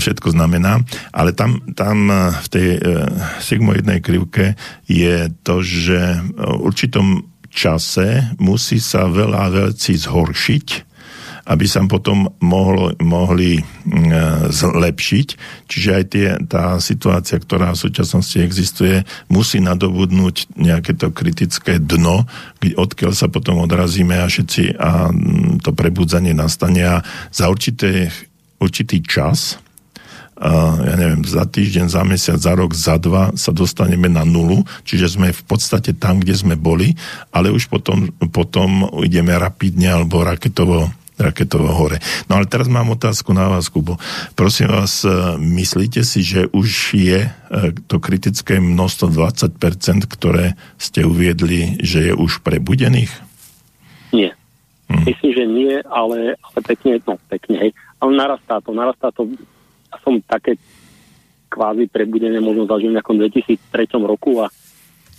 [0.00, 0.80] všetko znamená,
[1.12, 2.80] ale tam, tam e, v tej e,
[3.44, 4.56] sigmoidnej krivke
[4.88, 6.00] je to, že
[6.32, 10.95] v určitom čase musí sa veľa vecí zhoršiť,
[11.46, 15.28] aby sa potom mohlo, mohli mm, zlepšiť.
[15.70, 22.26] Čiže aj tie, tá situácia, ktorá v súčasnosti existuje, musí nadobudnúť nejaké to kritické dno,
[22.60, 26.96] odkiaľ sa potom odrazíme a všetci a mm, to prebudzanie nastane a
[27.30, 28.10] za určité,
[28.58, 29.62] určitý čas
[30.36, 35.16] ja neviem, za týždeň, za mesiac, za rok, za dva sa dostaneme na nulu, čiže
[35.16, 36.92] sme v podstate tam, kde sme boli,
[37.32, 41.98] ale už potom, potom ideme rapidne alebo raketovo raketovo hore.
[42.28, 43.96] No ale teraz mám otázku na vás, Kubo.
[44.36, 45.10] Prosím vás, e,
[45.40, 47.30] myslíte si, že už je e,
[47.88, 49.56] to kritické množstvo 20%,
[50.06, 53.12] ktoré ste uviedli, že je už prebudených?
[54.12, 54.36] Nie.
[54.92, 55.04] Hm.
[55.08, 57.70] Myslím, že nie, ale, ale pekne, no pekne, hej.
[57.98, 59.26] Ale narastá to, narastá to
[60.04, 60.60] som také
[61.50, 64.52] kvázi prebudenie možno zažil v nejakom 2003 roku a,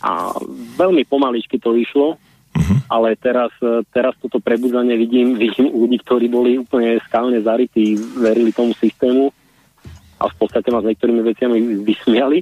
[0.06, 0.38] a
[0.78, 2.22] veľmi pomaličky to išlo,
[2.58, 2.78] uh-huh.
[2.90, 3.54] ale teraz,
[3.94, 9.30] teraz toto prebudzanie vidím, vidím u ľudí, ktorí boli úplne skálne zarytí, verili tomu systému
[10.18, 12.42] a v podstate ma s niektorými veciami vysmiali.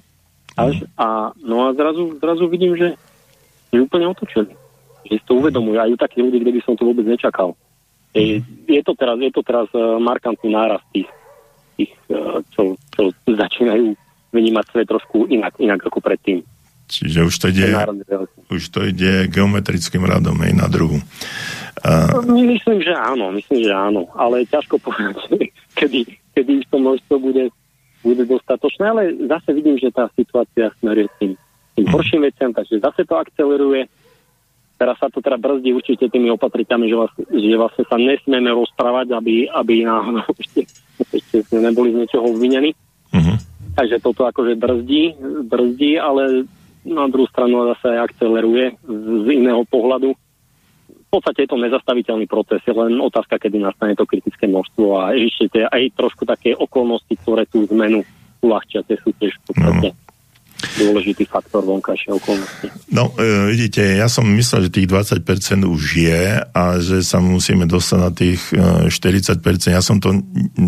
[0.55, 0.88] Až, mhm.
[0.95, 1.07] a,
[1.43, 2.95] no a zrazu, zrazu vidím, že,
[3.76, 4.55] že úplne otočili.
[5.05, 5.76] Že si to uvedomujú.
[5.78, 7.53] Aj u takých ľudí, kde by som to vôbec nečakal.
[8.16, 8.39] Je,
[8.72, 11.11] je, to teraz, je to teraz uh, markantný nárast tých,
[11.76, 13.91] tých, eh, čo, čo začínajú
[14.32, 16.39] vnímať svet trošku inak, inak ako predtým.
[16.86, 17.73] Čiže už to ide,
[18.53, 21.01] už to ide geometrickým radom aj na druhu.
[21.81, 22.13] A...
[22.29, 26.05] Myslím, že áno, myslím, že áno, ale ťažko povedať, kedy,
[26.38, 27.43] kedy už to množstvo bude,
[28.05, 31.31] bude dostatočné, ale zase vidím, že tá situácia smeruje tým,
[31.73, 31.93] tým hm.
[31.93, 33.89] horším veciam, takže zase to akceleruje
[34.75, 39.15] Teraz sa to teda brzdí určite tými opatriťami, že, vlastne, že vlastne sa nesmieme rozprávať,
[39.15, 40.67] aby, aby náhodou ešte,
[41.15, 42.75] ešte sme neboli z niečoho obvinení.
[43.15, 43.39] Uh-huh.
[43.79, 45.15] Takže toto akože brzdí,
[45.47, 46.43] brzdí, ale
[46.86, 50.13] na druhú stranu zase akceleruje z, iného pohľadu.
[50.86, 55.15] V podstate je to nezastaviteľný proces, je len otázka, kedy nastane to kritické množstvo a
[55.17, 58.05] ešte aj trošku také okolnosti, ktoré tú zmenu
[58.43, 59.89] uľahčia, tie sú tiež v podstate.
[59.91, 60.05] Uh-huh
[60.76, 62.67] dôležitý faktor vonkajšej okolnosti.
[62.91, 65.23] No, e, vidíte, ja som myslel, že tých 20%
[65.63, 69.71] už je a že sa musíme dostať na tých e, 40%.
[69.71, 70.15] Ja som to,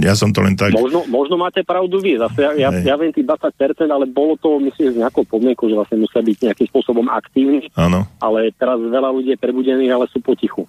[0.01, 0.71] ja som to len tak...
[0.73, 2.15] Možno, možno máte pravdu vy.
[2.17, 5.75] Zase ja, ja, ja viem tých 20%, ale bolo to, myslím, z nejakou podmienkou, že
[5.75, 7.67] vlastne musia byť nejakým spôsobom aktívni.
[7.75, 8.07] Áno.
[8.23, 10.63] Ale teraz veľa ľudí je prebudených, ale sú potichu.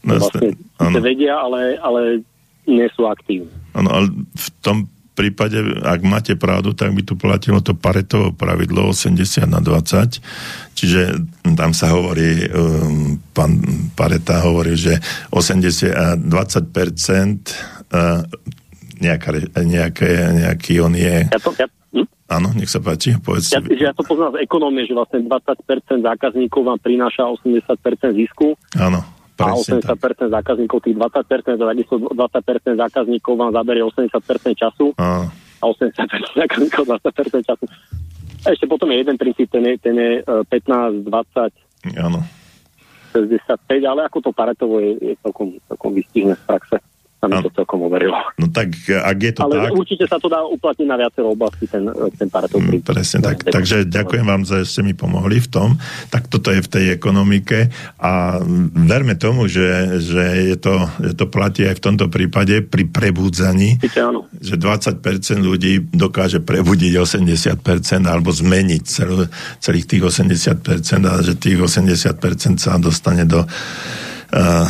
[0.00, 0.98] No, vlastne áno.
[1.04, 2.24] vedia, ale, ale
[2.64, 3.52] nie sú aktívni.
[3.76, 4.88] Áno, ale v tom
[5.18, 10.22] prípade, ak máte pravdu, tak by tu platilo to Paretovo pravidlo 80 na 20.
[10.78, 11.18] Čiže
[11.58, 13.58] tam sa hovorí, um, pán
[13.98, 15.02] Pareta hovorí, že
[15.34, 18.22] 80 a 20 uh,
[19.02, 19.30] nejaká,
[19.66, 21.26] nejaké, nejaký on je...
[21.26, 22.06] Ja to, ja, hm?
[22.30, 23.58] Áno, nech sa páči, povedzte.
[23.58, 28.54] Ja, že ja to poznám z ekonómie, že vlastne 20% zákazníkov vám prináša 80% zisku.
[28.78, 30.30] Áno a 80% tak.
[30.34, 34.18] zákazníkov, tých 20%, takisto 20% zákazníkov vám zaberie 80%
[34.58, 35.30] času a,
[35.62, 37.64] a 80% zákazníkov 20% času.
[38.46, 42.20] A ešte potom je jeden princíp, ten je, ten je 15, 20, Áno.
[43.14, 46.76] 65, ale ako to paretovo je, je celkom, celkom vystihne z praxe
[47.18, 48.14] sa mi to celkom overilo.
[48.38, 49.74] No tak, ak je to Ale tak...
[49.74, 53.42] určite sa to dá uplatniť na viacero oblasti, ten, ten Paretov mm, Presne tak.
[53.42, 55.68] Takže ďakujem vám, že ste mi pomohli v tom.
[56.14, 58.38] Tak toto je v tej ekonomike a
[58.70, 63.82] verme tomu, že, že je to, že to platí aj v tomto prípade pri prebudzaní,
[64.38, 65.02] že 20%
[65.42, 67.58] ľudí dokáže prebudiť 80%
[68.06, 69.26] alebo zmeniť cel,
[69.58, 73.42] celých tých 80% a že tých 80% sa dostane do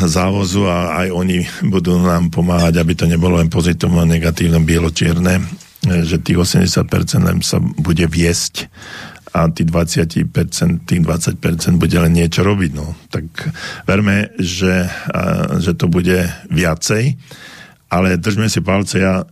[0.06, 5.42] závozu a aj oni budú nám pomáhať, aby to nebolo len pozitívne, negatívne, bielo-čierne,
[5.82, 8.70] že tých 80% len sa bude viesť
[9.34, 12.70] a tých 20%, tých 20% bude len niečo robiť.
[12.72, 12.96] No.
[13.11, 13.24] Tak
[13.84, 14.88] verme, že,
[15.61, 17.18] že to bude viacej,
[17.92, 19.26] ale držme si palce, ja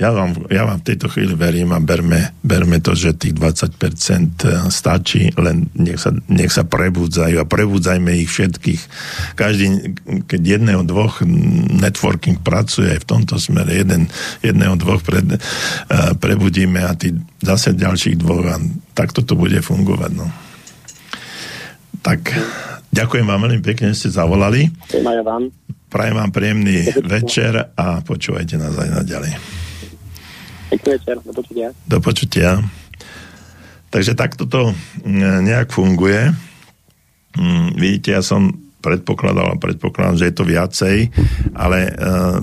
[0.00, 4.72] ja vám, ja vám v tejto chvíli verím a berme, berme to, že tých 20%
[4.72, 8.82] stačí, len nech sa, nech sa prebudzajú a prebudzajme ich všetkých.
[9.36, 9.66] Každý,
[10.24, 11.20] keď jedného, dvoch
[11.76, 14.08] networking pracuje aj v tomto smere, jeden,
[14.40, 17.12] jedného, dvoch pred, uh, prebudíme a tí
[17.44, 18.56] zase ďalších dvoch a
[18.96, 20.10] takto to bude fungovať.
[20.16, 20.24] No.
[22.00, 22.32] Tak
[22.96, 24.72] ďakujem vám veľmi pekne, že ste zavolali.
[24.88, 25.52] Ďakujem vám.
[25.90, 29.32] Prajem vám príjemný večer a počúvajte nás aj naďalej.
[30.70, 31.66] Pekný večer, do počutia.
[31.90, 32.50] Do počutia.
[33.90, 34.70] Takže takto to
[35.02, 36.30] mm, nejak funguje.
[37.34, 40.96] Mm, vidíte, ja som predpokladal a predpokladám, že je to viacej,
[41.52, 42.38] ale uh,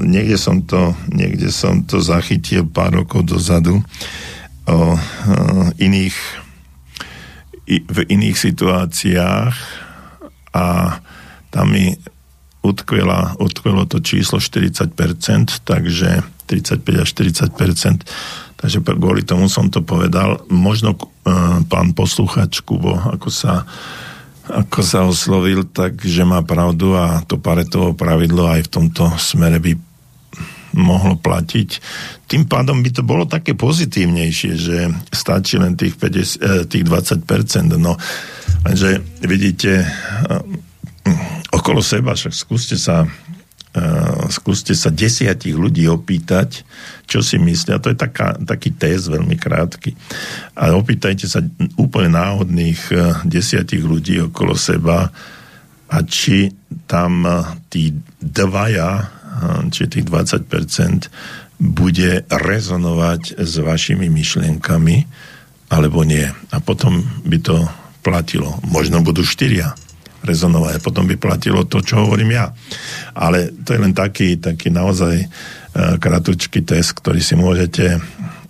[0.00, 3.84] niekde som to niekde som to zachytil pár rokov dozadu
[4.64, 6.16] o uh, iných
[7.68, 9.54] i, v iných situáciách
[10.56, 10.64] a
[11.52, 11.92] tam mi
[12.62, 14.94] utkvela, utkvelo to číslo 40%,
[15.66, 18.06] takže 35 až 40%,
[18.58, 20.46] takže kvôli tomu som to povedal.
[20.46, 23.66] Možno uh, pán posluchač Kubo, ako sa
[24.42, 29.62] ako sa oslovil, tak že má pravdu a to paretovo pravidlo aj v tomto smere
[29.62, 29.78] by
[30.74, 31.68] mohlo platiť.
[32.26, 34.76] Tým pádom by to bolo také pozitívnejšie, že
[35.12, 37.76] stačí len tých, 50, eh, tých 20%.
[37.76, 37.94] No,
[38.66, 39.84] lenže vidíte,
[41.52, 46.64] okolo seba, však skúste sa uh, skúste sa desiatich ľudí opýtať,
[47.04, 47.80] čo si myslia.
[47.80, 49.92] To je taká, taký test veľmi krátky.
[50.56, 51.44] A opýtajte sa
[51.76, 55.12] úplne náhodných uh, desiatich ľudí okolo seba
[55.92, 56.48] a či
[56.88, 59.20] tam uh, tí dvaja,
[59.72, 60.44] či tých 20%
[61.56, 64.96] bude rezonovať s vašimi myšlienkami
[65.72, 66.28] alebo nie.
[66.52, 67.56] A potom by to
[68.04, 68.60] platilo.
[68.68, 69.72] Možno budú štyria
[70.22, 70.82] rezonovať.
[70.82, 72.50] Potom by platilo to, čo hovorím ja.
[73.14, 78.00] Ale to je len taký, taký naozaj uh, kratučký test, ktorý si môžete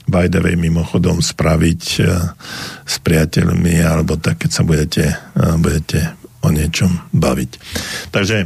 [0.02, 2.36] by the way mimochodom spraviť uh,
[2.84, 6.12] s priateľmi alebo tak, keď sa budete, uh, budete
[6.42, 7.50] o niečom baviť.
[8.10, 8.36] Takže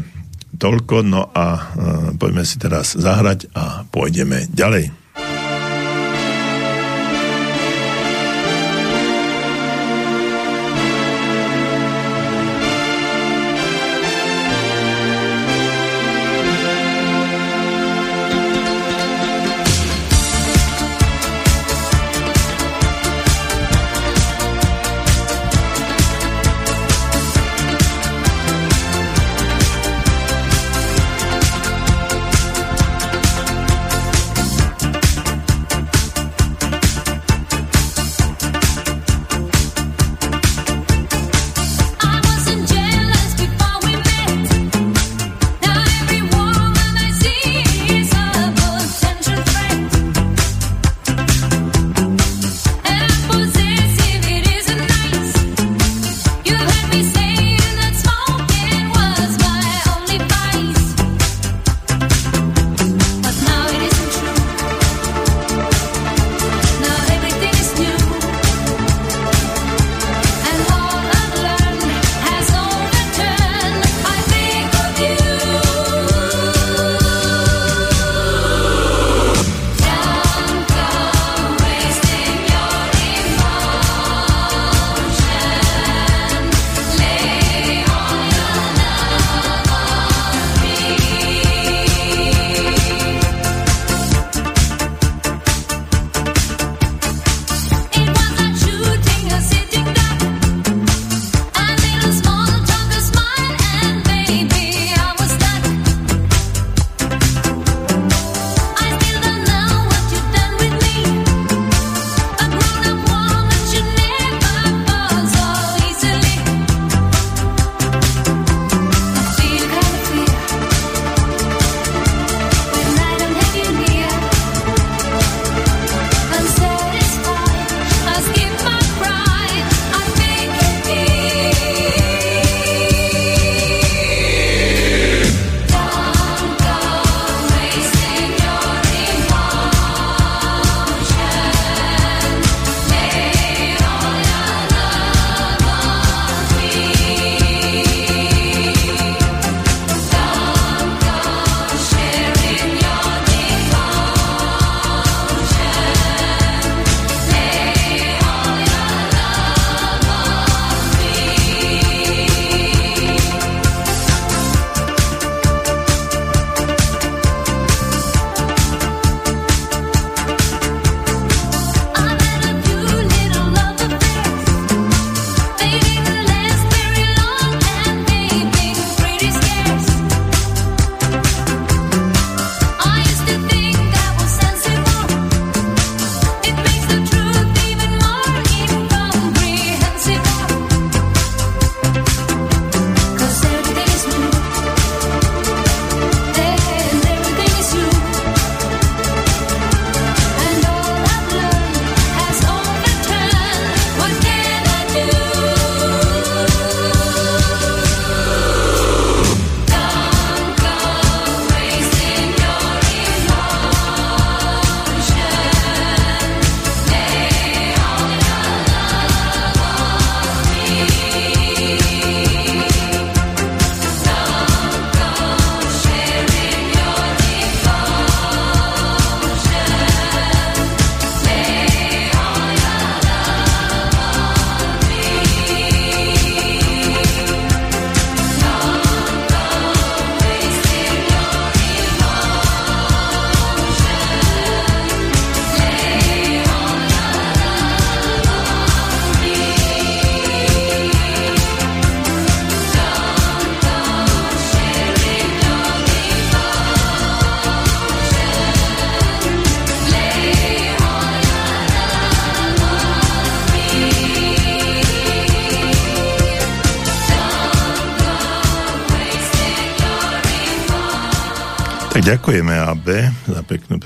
[0.56, 1.72] toľko, no a
[2.16, 5.05] poďme si teraz zahrať a pôjdeme ďalej.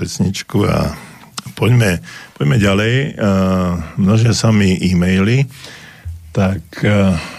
[0.01, 0.97] Pesničku a
[1.53, 2.01] poďme,
[2.33, 2.95] poďme ďalej.
[4.01, 5.45] Množia sa mi e-maily,
[6.33, 6.81] tak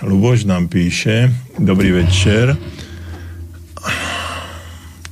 [0.06, 1.26] Luboš nám píše,
[1.58, 2.54] dobrý večer.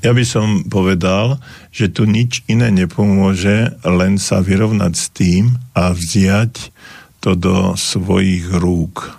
[0.00, 1.42] Ja by som povedal,
[1.74, 6.70] že tu nič iné nepomôže, len sa vyrovnať s tým a vziať
[7.18, 9.10] to do svojich rúk.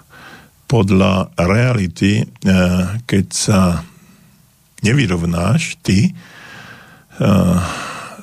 [0.71, 3.83] Podľa reality, uh, keď sa
[4.81, 6.15] nevyrovnáš ty,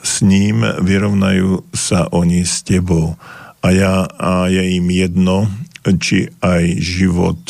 [0.03, 3.19] s ním vyrovnajú sa oni s tebou.
[3.59, 5.51] A, ja, a je im jedno,
[5.99, 7.41] či aj život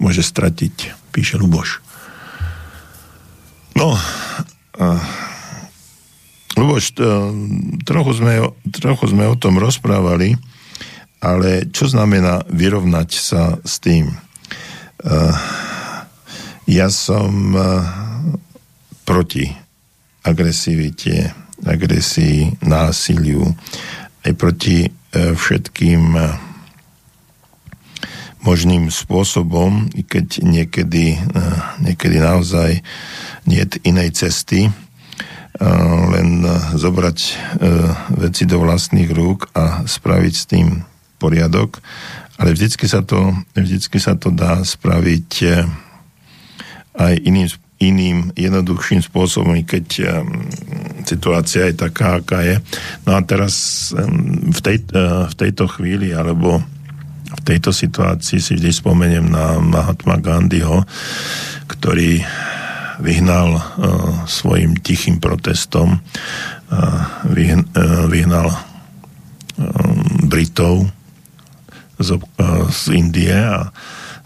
[0.00, 1.84] môže stratiť, píše Luboš.
[3.76, 3.92] No,
[6.56, 6.96] Luboš,
[7.84, 10.40] trochu sme, trochu sme o tom rozprávali,
[11.20, 14.16] ale čo znamená vyrovnať sa s tým?
[16.64, 17.52] Ja som
[19.10, 19.50] proti
[20.22, 21.34] agresivite,
[21.66, 23.42] agresii, násiliu,
[24.22, 24.90] aj proti e,
[25.34, 26.22] všetkým e,
[28.46, 31.42] možným spôsobom, i keď niekedy, e,
[31.82, 32.86] niekedy naozaj
[33.50, 34.70] nie inej cesty,
[35.60, 36.40] len
[36.72, 37.18] zobrať
[38.16, 40.88] veci do vlastných rúk a spraviť s tým
[41.20, 41.84] poriadok,
[42.40, 45.28] ale vždycky sa to, vždycky sa to dá spraviť
[46.96, 49.86] aj iným spôsobom iným, jednoduchším spôsobom, keď
[51.10, 52.56] situácia je taká, aká je.
[53.08, 53.88] No a teraz
[54.46, 56.62] v, tej, uh, v tejto chvíli, alebo
[57.30, 60.82] v tejto situácii si vždy spomeniem na Mahatma Gandhiho,
[61.66, 62.22] ktorý
[63.00, 63.62] vyhnal uh,
[64.26, 70.90] svojim tichým protestom, uh, vyhn, uh, vyhnal um, Britov
[71.96, 73.72] z, uh, z Indie a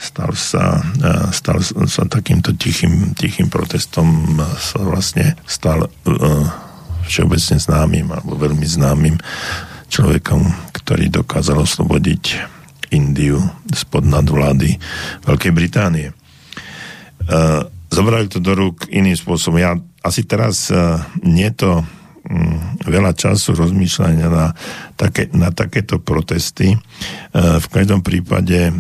[0.05, 5.91] stal sa, e, stal sa takýmto tichým, tichým protestom sa vlastne stal e,
[7.09, 9.17] všeobecne známym alebo veľmi známym
[9.89, 12.53] človekom, ktorý dokázal oslobodiť
[12.93, 13.41] Indiu
[13.73, 14.77] spod nadvlády
[15.25, 16.13] Veľkej Británie.
[16.13, 16.15] E,
[17.89, 19.57] zobrali to do rúk iným spôsobom.
[19.57, 19.73] Ja
[20.05, 20.69] asi teraz
[21.25, 21.81] nie to
[22.29, 24.53] mm, veľa času rozmýšľania na,
[25.01, 26.77] také, na takéto protesty.
[27.33, 28.75] V každom prípade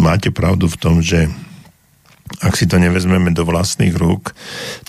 [0.00, 1.28] máte pravdu v tom, že
[2.40, 4.32] ak si to nevezmeme do vlastných rúk,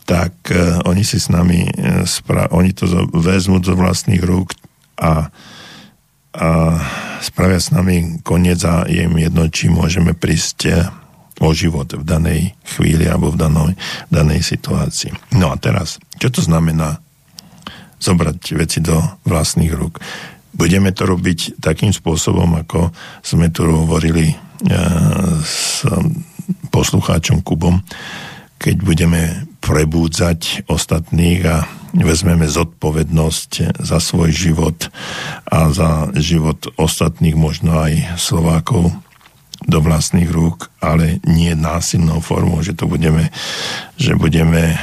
[0.07, 4.55] tak uh, oni si s nami, uh, spra- oni to zo- vezmú do vlastných rúk
[4.95, 5.27] a,
[6.33, 6.47] a
[7.19, 10.87] spravia s nami koniec a je im jedno, či môžeme prísť uh,
[11.43, 13.73] o život v danej chvíli alebo v danej,
[14.07, 15.11] v danej situácii.
[15.35, 17.03] No a teraz, čo to znamená
[17.99, 19.99] zobrať veci do vlastných rúk?
[20.53, 22.93] Budeme to robiť takým spôsobom, ako
[23.25, 24.37] sme tu hovorili
[25.43, 25.83] s
[26.71, 27.83] poslucháčom Kubom,
[28.57, 29.21] keď budeme
[29.59, 34.87] prebúdzať ostatných a vezmeme zodpovednosť za svoj život
[35.47, 38.91] a za život ostatných, možno aj Slovákov
[39.63, 43.31] do vlastných rúk, ale nie násilnou formou, že to budeme,
[43.95, 44.75] že budeme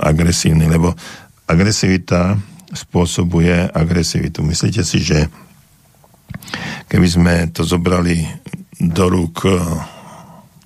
[0.00, 0.96] agresívni, lebo
[1.44, 2.40] agresivita
[2.72, 4.40] spôsobuje agresivitu.
[4.40, 5.28] Myslíte si, že
[6.88, 8.24] keby sme to zobrali
[8.80, 9.56] do rúk eh,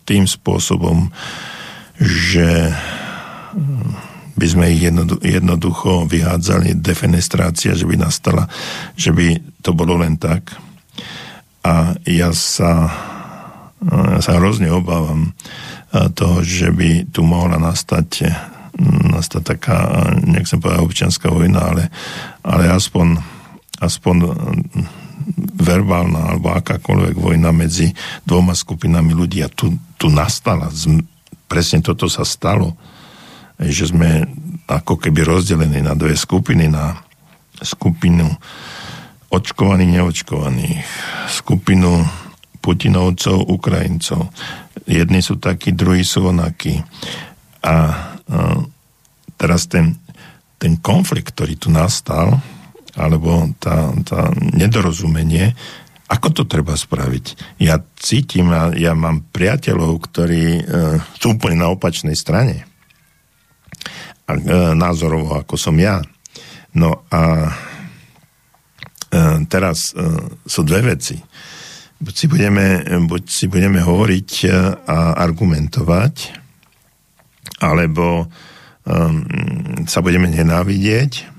[0.06, 1.10] tým spôsobom,
[2.00, 2.72] že
[4.40, 4.88] by sme ich
[5.20, 8.48] jednoducho vyhádzali, defenestrácia, že by nastala,
[8.96, 10.56] že by to bolo len tak.
[11.60, 12.88] A ja sa,
[13.84, 15.36] ja sa hrozne obávam
[15.92, 18.32] toho, že by tu mohla nastať,
[19.12, 21.84] nastať taká, nechcem povedať občianská vojna, ale,
[22.40, 23.20] ale aspoň,
[23.76, 24.16] aspoň
[25.60, 27.92] verbálna alebo akákoľvek vojna medzi
[28.24, 30.72] dvoma skupinami ľudí a tu, tu nastala.
[31.50, 32.74] Presne toto sa stalo,
[33.60, 34.24] že sme
[34.70, 36.96] ako keby rozdelení na dve skupiny, na
[37.60, 38.30] skupinu
[39.30, 40.80] očkovaných, neočkovaných,
[41.28, 42.02] skupinu
[42.60, 44.28] Putinovcov, Ukrajincov.
[44.84, 46.84] Jedni sú takí, druhí sú onakí.
[47.64, 47.76] A, a
[49.40, 49.96] teraz ten,
[50.60, 52.36] ten konflikt, ktorý tu nastal,
[52.98, 55.54] alebo tá, tá nedorozumenie,
[56.10, 57.58] ako to treba spraviť?
[57.62, 60.62] Ja cítim a ja mám priateľov, ktorí e,
[61.14, 62.66] sú úplne na opačnej strane.
[64.26, 66.02] A, e, názorovo, ako som ja.
[66.74, 67.54] No a
[69.06, 70.02] e, teraz e,
[70.50, 71.14] sú dve veci.
[72.02, 74.46] Buď si budeme, buď si budeme hovoriť e,
[74.90, 76.14] a argumentovať,
[77.62, 78.26] alebo e,
[79.86, 81.38] sa budeme nenávidieť,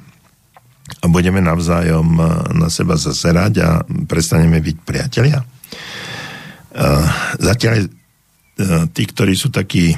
[0.99, 2.23] a budeme navzájom e,
[2.57, 3.69] na seba zazerať a
[4.09, 5.39] prestaneme byť priatelia.
[5.41, 5.45] E,
[7.39, 7.87] zatiaľ,
[8.93, 9.95] tí, ktorí sú takí,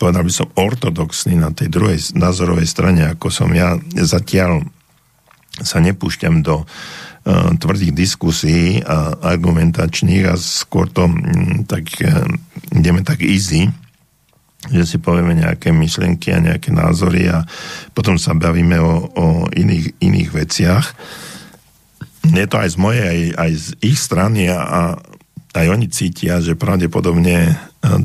[0.00, 4.64] povedal by som, ortodoxní na tej druhej názorovej strane, ako som ja, zatiaľ
[5.60, 6.64] sa nepúšťam do
[7.60, 11.04] tvrdých diskusí a argumentačných a skôr to
[11.68, 11.84] tak
[12.72, 13.68] ideme tak easy,
[14.70, 17.42] že si povieme nejaké myšlienky a nejaké názory a
[17.90, 20.86] potom sa bavíme o, o iných, iných veciach.
[22.30, 24.80] Je to aj z mojej, aj, aj z ich strany a, a
[25.52, 27.58] aj oni cítia, že pravdepodobne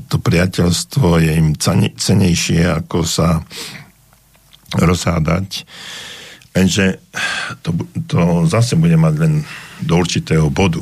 [0.09, 1.53] to priateľstvo je im
[1.93, 3.45] cenejšie, ako sa
[4.73, 5.63] rozhádať.
[6.57, 6.97] Lenže
[7.61, 7.77] to,
[8.09, 9.33] to zase bude mať len
[9.85, 10.81] do určitého bodu.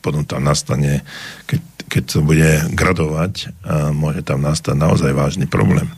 [0.00, 1.04] Potom tam nastane,
[1.44, 3.52] keď, keď to bude gradovať,
[3.92, 5.88] môže tam nastať naozaj vážny problém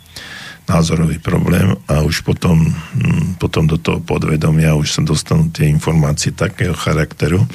[0.66, 6.34] názorový problém a už potom, hm, potom do toho podvedomia už sa dostanú tie informácie
[6.34, 7.46] takého charakteru,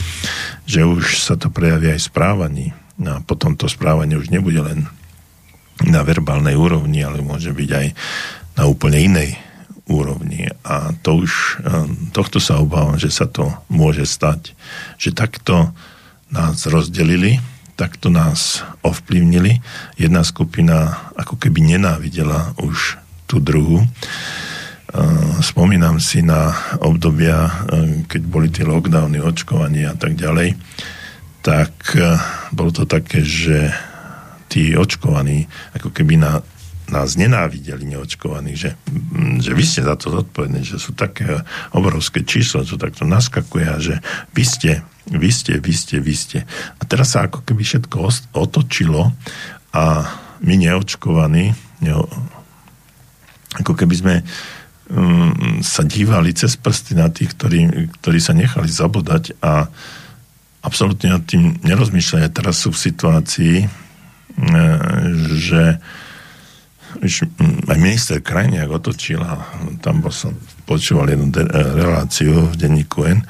[0.64, 2.72] že už sa to prejaví aj správaní
[3.04, 4.88] a potom to správanie už nebude len
[5.84, 7.88] na verbálnej úrovni, ale môže byť aj
[8.56, 9.30] na úplne inej
[9.90, 10.48] úrovni.
[10.62, 11.60] A to už,
[12.14, 14.54] tohto sa obávam, že sa to môže stať.
[15.02, 15.56] Že takto
[16.30, 17.42] nás rozdelili,
[17.76, 19.62] takto nás ovplyvnili.
[19.98, 23.84] Jedna skupina ako keby nenávidela už tú druhú.
[25.40, 26.52] Spomínam si na
[26.84, 27.48] obdobia,
[28.12, 30.60] keď boli tie lockdowny, očkovania a tak ďalej
[31.42, 32.16] tak eh,
[32.54, 33.74] bolo to také, že
[34.48, 36.40] tí očkovaní ako keby na,
[36.94, 41.42] nás nenávideli neočkovaní, že, mm, že vy ste za to zodpovední, že sú také
[41.74, 43.96] obrovské čísla, čo takto naskakuje a že
[44.38, 44.72] vy ste,
[45.10, 46.40] vy ste, vy ste, vy ste.
[46.78, 47.98] A teraz sa ako keby všetko
[48.38, 49.10] otočilo
[49.74, 49.84] a
[50.42, 52.06] my neočkovaní, neo,
[53.58, 54.16] ako keby sme
[54.94, 59.66] um, sa dívali cez prsty na tých, ktorí, ktorí sa nechali zabodať a
[60.62, 62.28] absolútne nad tým nerozmýšľajú.
[62.30, 63.68] Teraz sú v situácii, e,
[65.42, 65.82] že
[67.02, 67.26] už
[67.72, 69.42] aj minister Krajniak otočil a
[69.82, 70.36] tam som
[70.68, 73.26] počúval jednu de- reláciu v denníku N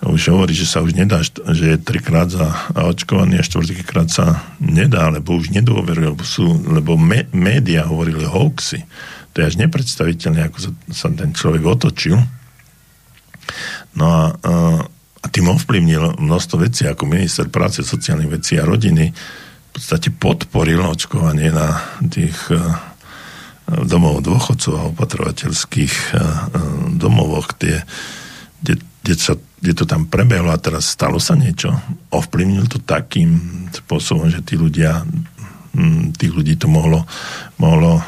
[0.00, 5.12] už hovorí, že sa už nedá, že je trikrát za očkovaný a štvrtýkrát sa nedá,
[5.12, 8.88] lebo už nedôverujú, lebo, sú, lebo me, média hovorili hoaxy.
[9.36, 12.16] To je až nepredstaviteľné, ako sa, sa ten človek otočil.
[13.92, 14.52] No a, a
[15.20, 20.80] a tým ovplyvnil množstvo vecí, ako minister práce, sociálnych vecí a rodiny v podstate podporil
[20.80, 21.76] očkovanie na
[22.08, 22.58] tých eh,
[23.84, 26.20] domov dôchodcov a opatrovateľských eh,
[26.96, 27.84] domovoch, kde,
[29.10, 31.74] kde, sa, kde to tam prebehlo a teraz stalo sa niečo.
[32.14, 35.02] Ovplyvnil to takým spôsobom, že tí ľudia,
[35.74, 37.02] hm, tých ľudí to mohlo,
[37.58, 37.98] mohlo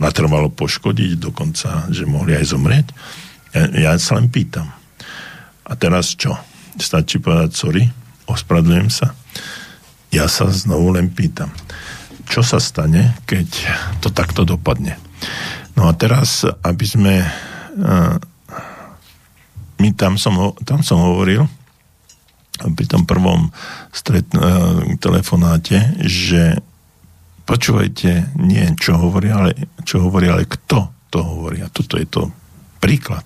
[0.00, 2.86] natrvalo poškodiť, dokonca, že mohli aj zomrieť.
[3.52, 4.72] Ja, ja sa len pýtam,
[5.68, 6.40] a teraz čo?
[6.80, 7.84] Stačí povedať sorry,
[8.24, 9.12] ospravedlňujem sa.
[10.08, 11.52] Ja sa znovu len pýtam,
[12.32, 13.46] čo sa stane, keď
[14.00, 14.96] to takto dopadne.
[15.76, 17.14] No a teraz, aby sme
[19.80, 21.48] my tam som, tam som hovoril
[22.60, 23.48] pri tom prvom
[23.88, 24.28] stret,
[25.00, 26.60] telefonáte, že
[27.48, 29.56] počúvajte, nie čo hovorí, ale
[29.88, 31.64] čo hovorí, ale kto to hovorí.
[31.64, 32.28] A toto je to
[32.78, 33.24] príklad.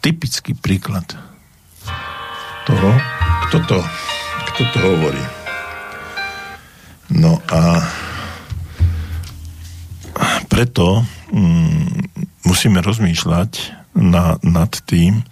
[0.00, 1.04] Typický príklad
[2.64, 2.90] toho,
[3.48, 3.78] kto to,
[4.50, 5.24] kto to hovorí.
[7.12, 7.84] No a
[10.48, 11.04] preto
[11.34, 12.08] mm,
[12.46, 13.50] musíme rozmýšľať
[13.98, 15.22] na, nad tým,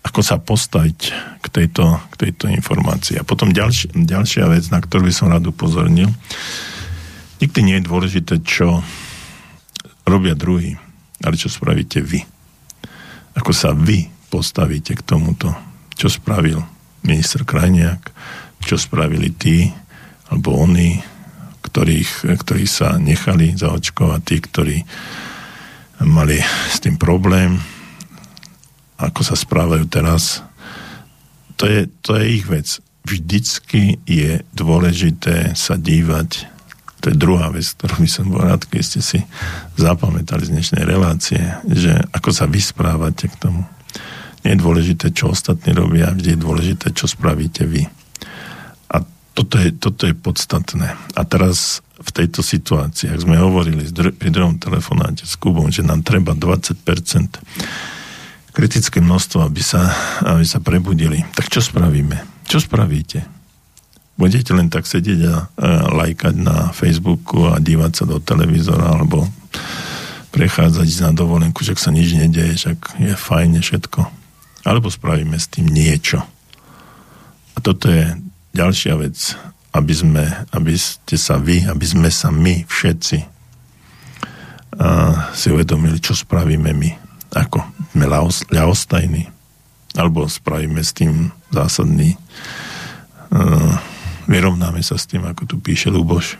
[0.00, 0.98] ako sa postaviť
[1.40, 3.20] k tejto, k tejto informácii.
[3.20, 6.08] A potom ďalš, ďalšia vec, na ktorú by som rád upozornil.
[7.40, 8.80] Nikdy nie je dôležité, čo
[10.08, 10.76] robia druhý,
[11.20, 12.24] ale čo spravíte vy.
[13.36, 15.70] Ako sa vy postavíte k tomuto
[16.00, 16.64] čo spravil
[17.04, 18.08] minister Krajniak,
[18.64, 19.68] čo spravili tí,
[20.32, 20.96] alebo oni,
[21.60, 24.76] ktorých, ktorí sa nechali zaočkovať, tí, ktorí
[26.08, 26.40] mali
[26.72, 27.60] s tým problém,
[29.00, 30.44] ako sa správajú teraz,
[31.56, 32.68] to je, to je ich vec.
[33.04, 36.46] Vždycky je dôležité sa dívať,
[37.00, 39.18] to je druhá vec, ktorú by som bol rád, keď ste si
[39.80, 43.64] zapamätali z dnešnej relácie, že ako sa vysprávate k tomu
[44.44, 47.84] nie je dôležité, čo ostatní robia, vždy je dôležité, čo spravíte vy.
[48.88, 49.04] A
[49.36, 50.96] toto je, toto je podstatné.
[50.96, 56.00] A teraz v tejto situácii, ak sme hovorili pri druhom telefonáte s Kubom, že nám
[56.00, 56.80] treba 20%
[58.50, 59.90] kritické množstvo, aby sa,
[60.26, 62.46] aby sa prebudili, tak čo spravíme?
[62.46, 63.24] Čo spravíte?
[64.18, 65.36] Budete len tak sedieť a, a
[65.90, 69.24] lajkať na Facebooku a dívať sa do televízora alebo
[70.30, 74.20] prechádzať na dovolenku, že sa nič nedieje, však je fajne všetko
[74.64, 76.20] alebo spravíme s tým niečo.
[77.56, 78.12] A toto je
[78.52, 79.16] ďalšia vec.
[79.70, 83.18] aby, sme, aby ste sa vy, aby sme sa my všetci
[84.82, 84.86] a,
[85.30, 87.09] si uvedomili, čo spravíme my.
[87.34, 87.62] Ako
[87.94, 88.06] sme
[88.50, 89.30] ľahostajní.
[89.98, 92.14] Alebo spravíme s tým zásadný
[93.30, 93.74] uh,
[94.30, 96.38] vyrovnáme sa s tým, ako tu píše Luboš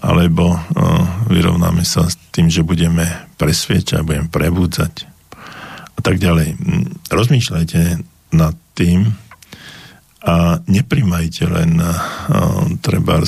[0.00, 0.60] alebo uh,
[1.28, 3.04] vyrovnáme sa s tým, že budeme
[3.36, 5.04] presviečať, budeme prebudzať
[5.96, 6.56] a tak ďalej.
[7.12, 7.80] Rozmýšľajte
[8.32, 9.12] nad tým
[10.24, 11.96] a neprimajte len uh,
[12.80, 13.20] treba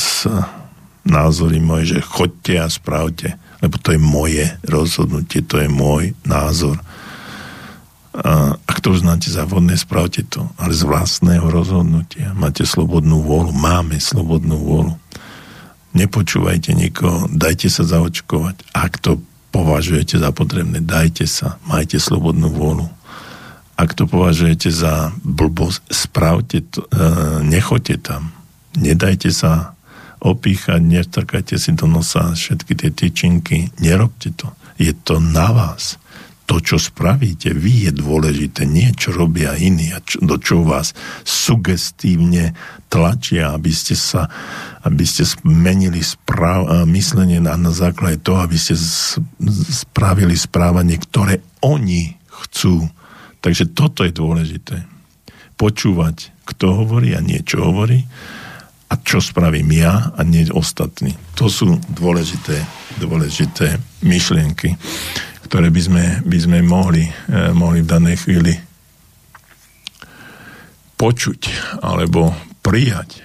[1.05, 6.83] názory moje, že chodte a spravte, lebo to je moje rozhodnutie, to je môj názor.
[8.13, 12.37] A ak to uznáte za vodné, spravte to, ale z vlastného rozhodnutia.
[12.37, 14.95] Máte slobodnú vôľu, máme slobodnú vôľu.
[15.97, 18.69] Nepočúvajte nikoho, dajte sa zaočkovať.
[18.77, 22.87] Ak to považujete za potrebné, dajte sa, majte slobodnú vôľu.
[23.81, 26.99] Ak to považujete za blbosť, spravte to, e,
[27.49, 28.33] nechoďte tam.
[28.77, 29.73] Nedajte sa
[30.23, 34.55] opíchať, nestrkajte si do nosa všetky tie tyčinky, nerobte to.
[34.79, 35.99] Je to na vás
[36.53, 40.93] to, čo spravíte vy, je dôležité, nie čo robia iní a čo, do čo vás
[41.23, 42.53] sugestívne
[42.93, 44.29] tlačia, aby ste sa,
[44.85, 48.77] aby ste zmenili správ, myslenie na, na základe toho, aby ste
[49.71, 52.91] spravili správanie, ktoré oni chcú.
[53.41, 54.85] Takže toto je dôležité.
[55.57, 58.05] Počúvať, kto hovorí a niečo hovorí
[58.93, 61.17] a čo spravím ja a nie ostatní.
[61.41, 62.61] To sú dôležité,
[63.01, 64.77] dôležité myšlienky
[65.53, 68.57] ktoré by sme, by sme mohli, eh, mohli v danej chvíli
[70.97, 71.41] počuť
[71.85, 72.33] alebo
[72.65, 73.21] prijať.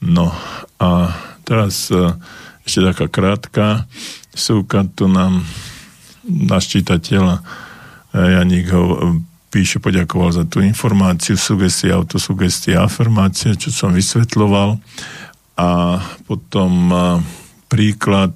[0.00, 0.32] No
[0.80, 1.12] a
[1.44, 2.16] teraz eh,
[2.64, 3.84] ešte taká krátka
[4.32, 5.44] súka tu nám
[6.24, 7.40] náš čitateľ eh,
[8.40, 9.20] Janík ho
[9.50, 14.78] píše, poďakoval za tú informáciu, sugestie, autosugestie, afirmácie, čo som vysvetloval.
[15.58, 16.94] A potom
[17.68, 18.32] príklad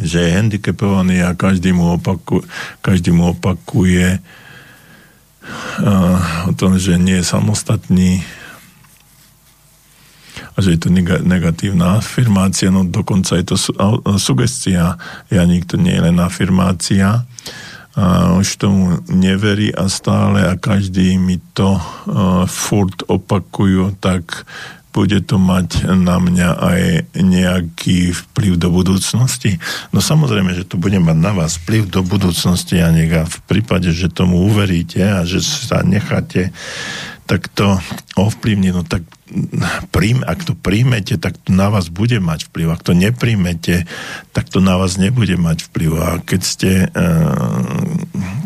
[0.00, 2.40] že je handicapovaný a každý mu, opaku,
[2.80, 6.18] každý mu opakuje uh,
[6.48, 8.24] o tom, že nie je samostatný
[10.54, 10.90] a že je to
[11.26, 13.72] negatívna afirmácia, no dokonca je to su,
[14.16, 14.98] sugestia.
[15.28, 17.26] Ja nikto nie je len afirmácia.
[18.00, 24.48] A už tomu neverí a stále a každý mi to uh, furt opakujú, tak
[24.90, 26.82] bude to mať na mňa aj
[27.14, 29.62] nejaký vplyv do budúcnosti?
[29.94, 33.94] No samozrejme, že to bude mať na vás vplyv do budúcnosti a nech v prípade,
[33.94, 36.50] že tomu uveríte a že sa necháte
[37.30, 37.78] tak to
[38.18, 39.06] ovplyvní, no tak
[39.94, 42.74] príjm, ak to príjmete, tak to na vás bude mať vplyv.
[42.74, 43.86] Ak to nepríjmete,
[44.34, 45.90] tak to na vás nebude mať vplyv.
[46.02, 47.86] A keď ste, eh,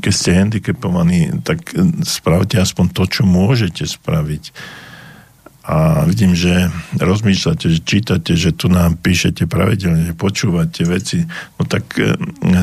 [0.04, 1.72] keď ste handicapovaní, tak
[2.04, 4.52] spravte aspoň to, čo môžete spraviť
[5.64, 6.68] a vidím, že
[7.00, 11.24] rozmýšľate, že čítate, že tu nám píšete pravidelne, že počúvate veci,
[11.56, 12.12] no tak e,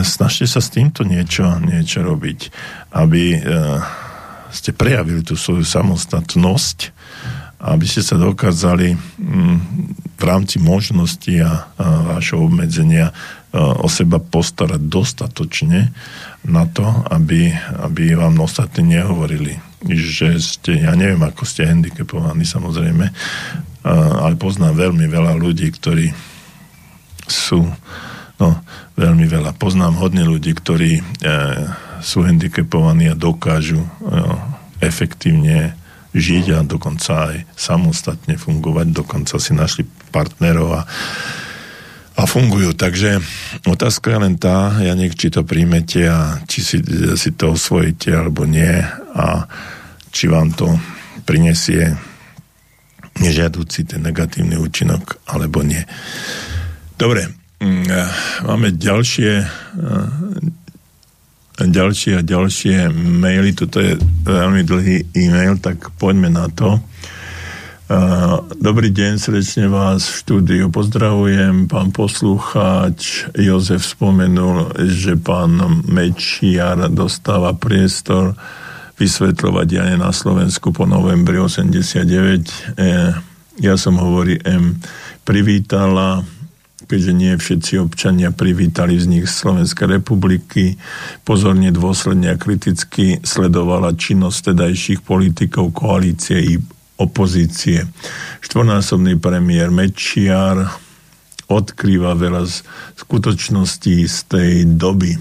[0.05, 2.39] snažte sa s týmto niečo, niečo robiť,
[2.93, 3.39] aby e,
[4.53, 6.77] ste prejavili tú svoju samostatnosť,
[7.65, 9.57] aby ste sa dokázali mm,
[10.21, 13.13] v rámci možnosti a, vášho obmedzenia e,
[13.57, 15.89] o seba postarať dostatočne
[16.45, 17.49] na to, aby,
[17.81, 23.05] aby vám ostatní nehovorili že ste, ja neviem, ako ste handicapovaní samozrejme,
[24.21, 26.13] ale poznám veľmi veľa ľudí, ktorí
[27.25, 27.65] sú,
[28.37, 28.49] no
[28.99, 31.03] veľmi veľa, poznám hodne ľudí, ktorí e,
[32.03, 33.89] sú handicapovaní a dokážu e,
[34.85, 35.73] efektívne
[36.11, 40.81] žiť a dokonca aj samostatne fungovať, dokonca si našli partnerov a
[42.15, 42.75] a fungujú.
[42.75, 43.23] Takže
[43.67, 46.77] otázka je len tá, ja nech či to príjmete a či si,
[47.15, 48.83] si to osvojíte alebo nie
[49.15, 49.47] a
[50.11, 50.67] či vám to
[51.23, 51.95] prinesie
[53.19, 55.83] nežiadúci ten negatívny účinok alebo nie.
[56.99, 57.87] Dobre, mm,
[58.47, 59.31] máme ďalšie
[61.61, 63.53] ďalšie a ďalšie maily.
[63.53, 63.93] Toto je
[64.25, 66.81] veľmi dlhý e-mail, tak poďme na to.
[68.55, 71.67] Dobrý deň, srdečne vás v štúdiu pozdravujem.
[71.67, 75.59] Pán poslucháč Jozef spomenul, že pán
[75.91, 78.39] Mečiar dostáva priestor
[78.95, 82.07] vysvetľovať dianie na Slovensku po novembri 89.
[82.07, 82.91] E,
[83.59, 84.79] ja som hovorí M
[85.27, 86.23] privítala,
[86.87, 90.79] keďže nie všetci občania privítali vznik Slovenskej republiky,
[91.27, 96.39] pozorne, dôsledne a kriticky sledovala činnosť tedajších politikov koalície
[97.01, 97.89] opozície.
[98.45, 100.69] Štvornásobný premiér Mečiar
[101.49, 102.45] odkrýva veľa
[102.95, 105.17] skutočností z tej doby.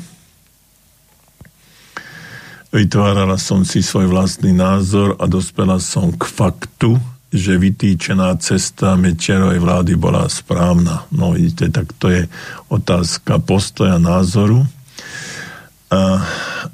[2.71, 7.03] Vytvárala som si svoj vlastný názor a dospela som k faktu,
[7.35, 11.03] že vytýčená cesta Mečiarovej vlády bola správna.
[11.11, 12.23] No vidíte, tak to je
[12.71, 14.63] otázka postoja názoru.
[15.91, 16.23] A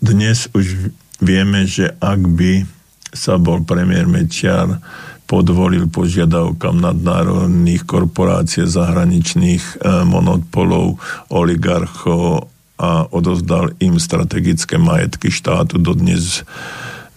[0.04, 0.92] dnes už
[1.24, 2.75] vieme, že ak by
[3.16, 4.78] sa bol premiér Mečiar
[5.26, 11.02] podvolil požiadavkám nadnárodných korporácií, zahraničných e, monopolov,
[11.34, 12.46] oligarchov
[12.78, 15.82] a odozdal im strategické majetky štátu.
[15.82, 16.46] Dodnes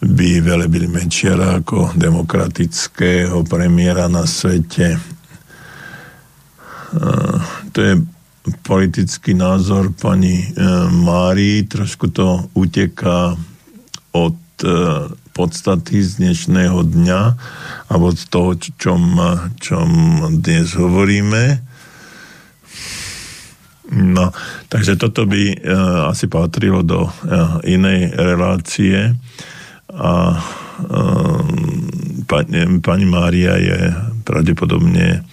[0.02, 4.96] by velebili Mečiara ako demokratického premiéra na svete.
[7.76, 7.94] To je
[8.64, 10.48] politický názor pani e,
[10.90, 13.38] Mári, trošku to uteká
[14.16, 14.74] od e,
[15.40, 17.22] podstaty z dnešného dňa
[17.88, 19.16] a od toho, čom,
[19.56, 19.90] čom
[20.44, 21.64] dnes hovoríme.
[23.96, 24.36] No,
[24.68, 29.16] takže toto by uh, asi patrilo do uh, inej relácie
[29.96, 30.44] a
[30.92, 31.88] um,
[32.28, 33.96] pani, pani Mária je
[34.28, 35.24] pravdepodobne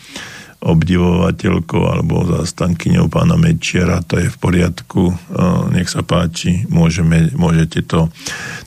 [0.66, 7.86] obdivovateľkou alebo zastankyňou pána Mečiera, to je v poriadku, uh, nech sa páči, môžeme, môžete
[7.86, 8.10] to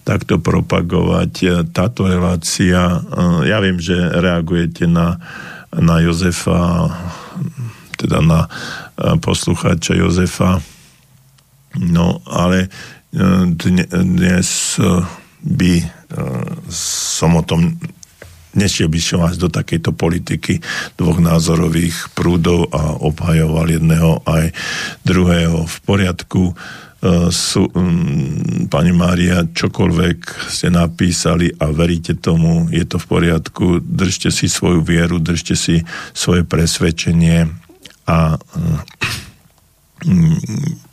[0.07, 1.67] takto propagovať.
[1.75, 5.19] Táto relácia, uh, ja viem, že reagujete na,
[5.75, 6.87] na Jozefa,
[7.99, 8.47] teda na
[9.19, 10.63] poslucháča Jozefa,
[11.75, 12.71] no ale
[13.11, 14.79] dnes
[15.39, 15.85] by e,
[16.71, 17.79] som o tom
[18.57, 20.61] nešiel by som až do takejto politiky
[20.97, 24.53] dvoch názorových prúdov a obhajoval jedného aj
[25.05, 26.43] druhého v poriadku.
[26.49, 26.53] E,
[27.29, 34.33] sú, um, pani Mária, čokoľvek ste napísali a veríte tomu, je to v poriadku, držte
[34.33, 35.85] si svoju vieru, držte si
[36.17, 37.45] svoje presvedčenie
[38.09, 38.81] a um,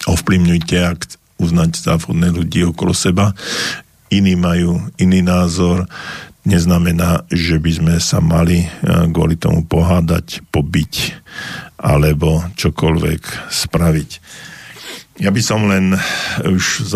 [0.05, 0.99] ovplyvňujte, ak
[1.41, 3.33] uznať závodné ľudí okolo seba
[4.11, 5.87] iní majú iný názor,
[6.47, 8.69] neznamená, že by sme sa mali e,
[9.11, 10.95] kvôli tomu pohádať, pobiť
[11.83, 14.11] alebo čokoľvek spraviť.
[15.21, 15.97] Ja by som len
[16.45, 16.87] už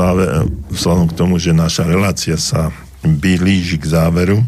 [0.71, 2.71] vzhľadom k tomu, že naša relácia sa
[3.03, 4.45] blíži k záveru,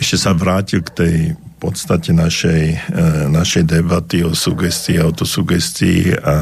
[0.00, 1.16] ešte sa vrátil k tej
[1.60, 6.36] podstate našej, e, našej debaty o sugestii, autosugestii a, a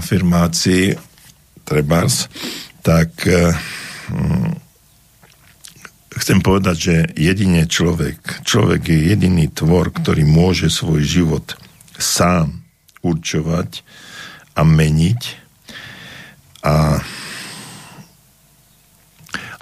[0.00, 0.96] afirmácii
[1.64, 2.28] trebárs
[2.84, 3.24] tak
[6.18, 11.58] chcem povedať, že jedine človek, človek je jediný tvor, ktorý môže svoj život
[11.98, 12.62] sám
[13.02, 13.82] určovať
[14.54, 15.22] a meniť.
[16.64, 17.02] A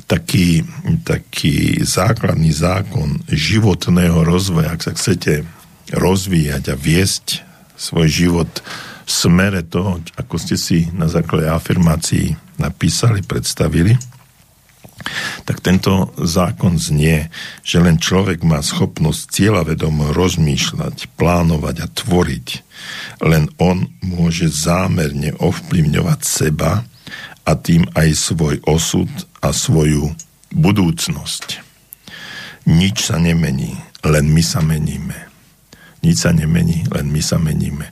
[0.07, 0.63] taký,
[1.03, 5.49] taký základný zákon životného rozvoja, ak sa chcete
[5.91, 7.43] rozvíjať a viesť
[7.81, 8.53] svoj život
[9.03, 13.97] v smere toho, ako ste si na základe afirmácií napísali, predstavili,
[15.45, 17.29] tak tento zákon znie,
[17.63, 22.49] že len človek má schopnosť cieľavedomo rozmýšľať, plánovať a tvoriť.
[23.23, 26.83] Len on môže zámerne ovplyvňovať seba
[27.43, 29.11] a tým aj svoj osud
[29.43, 30.15] a svoju
[30.55, 31.63] budúcnosť.
[32.71, 33.75] Nič sa nemení,
[34.07, 35.19] len my sa meníme.
[36.03, 37.91] Nič sa nemení, len my sa meníme.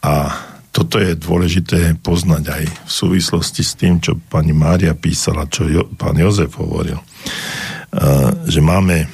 [0.00, 0.32] A
[0.70, 5.82] toto je dôležité poznať aj v súvislosti s tým, čo pani Mária písala, čo jo,
[5.98, 9.10] pán Jozef hovoril, uh, že máme,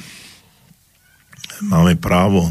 [1.65, 2.45] máme právo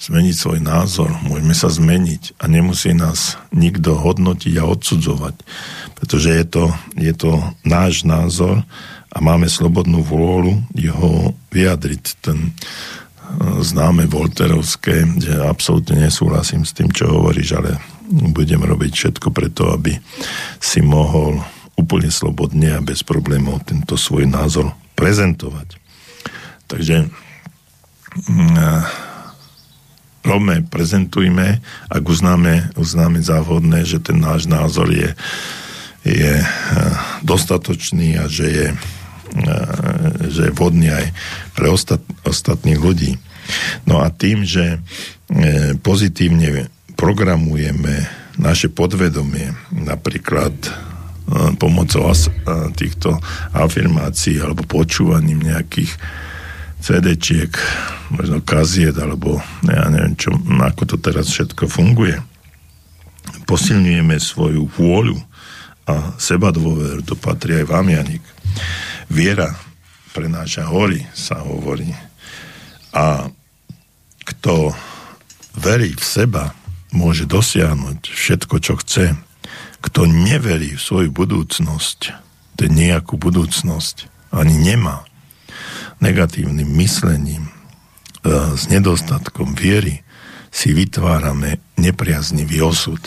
[0.00, 5.36] zmeniť svoj názor, môžeme sa zmeniť a nemusí nás nikto hodnotiť a odsudzovať,
[6.00, 6.64] pretože je to,
[6.96, 8.64] je to náš názor
[9.12, 12.04] a máme slobodnú vôľu jeho vyjadriť.
[12.24, 12.56] Ten
[13.60, 17.76] známe Volterovské, že absolútne nesúhlasím s tým, čo hovoríš, ale
[18.10, 19.94] budem robiť všetko preto, aby
[20.58, 21.38] si mohol
[21.78, 25.78] úplne slobodne a bez problémov tento svoj názor prezentovať.
[26.66, 27.08] Takže
[28.28, 28.58] mm,
[30.26, 35.16] robme, prezentujme, ak uznáme, uznáme závodné, že ten náš názor je,
[36.04, 36.44] je
[37.24, 38.66] dostatočný a že je,
[40.28, 41.06] že je vhodný aj
[41.56, 43.16] pre ostat, ostatných ľudí.
[43.88, 46.70] No a tým, že eh, pozitívne
[47.00, 48.04] programujeme
[48.36, 50.70] naše podvedomie, napríklad e,
[51.56, 52.16] pomocou e,
[52.76, 53.16] týchto
[53.56, 55.96] afirmácií alebo počúvaním nejakých
[56.80, 57.52] CD-čiek,
[58.12, 62.20] možno kaziet, alebo ja neviem, čo, ako to teraz všetko funguje.
[63.48, 65.16] Posilňujeme svoju vôľu
[65.88, 68.24] a seba dôveru, to patrí aj vám, Janik.
[69.08, 69.56] Viera
[70.12, 71.88] prenáša hory, sa hovorí.
[72.92, 73.28] A
[74.24, 74.72] kto
[75.56, 76.59] verí v seba,
[76.90, 79.14] môže dosiahnuť všetko, čo chce.
[79.80, 82.12] Kto neverí v svoju budúcnosť,
[82.60, 85.06] ten nejakú budúcnosť ani nemá.
[86.00, 87.52] negatívnym myslením, e,
[88.56, 90.00] s nedostatkom viery
[90.48, 93.04] si vytvárame nepriaznivý osud.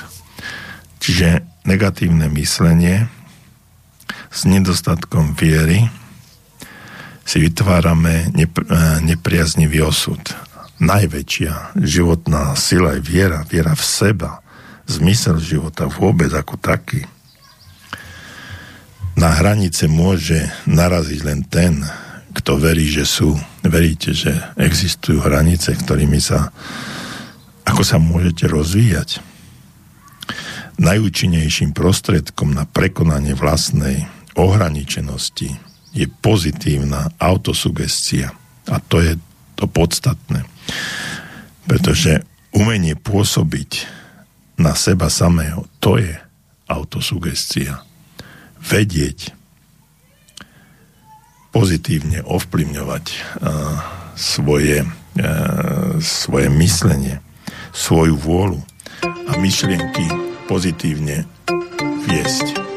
[1.02, 3.10] Čiže negatívne myslenie
[4.34, 5.86] s nedostatkom viery
[7.24, 10.20] si vytvárame nepr- e, nepriaznivý osud.
[10.84, 14.44] Najväčšia životná sila je viera, viera v seba,
[14.84, 17.08] zmysel života vôbec ako taký.
[19.16, 21.80] Na hranice môže naraziť len ten,
[22.36, 23.38] kto verí, že sú.
[23.64, 26.52] Veríte, že existujú hranice, ktorými sa
[27.64, 29.24] ako sa môžete rozvíjať.
[30.84, 34.04] Najúčinnejším prostredkom na prekonanie vlastnej
[34.36, 35.56] ohraničenosti
[35.94, 38.34] je pozitívna autosugestia.
[38.68, 39.16] A to je
[39.56, 40.46] to podstatné.
[41.70, 43.88] Pretože umenie pôsobiť
[44.60, 46.14] na seba samého, to je
[46.70, 47.82] autosugestia.
[48.64, 49.36] Vedieť,
[51.54, 53.78] pozitívne ovplyvňovať uh,
[54.18, 57.22] svoje, uh, svoje myslenie,
[57.74, 58.62] svoju vôľu
[59.06, 60.06] a myšlienky
[60.50, 61.30] pozitívne
[62.10, 62.73] viesť.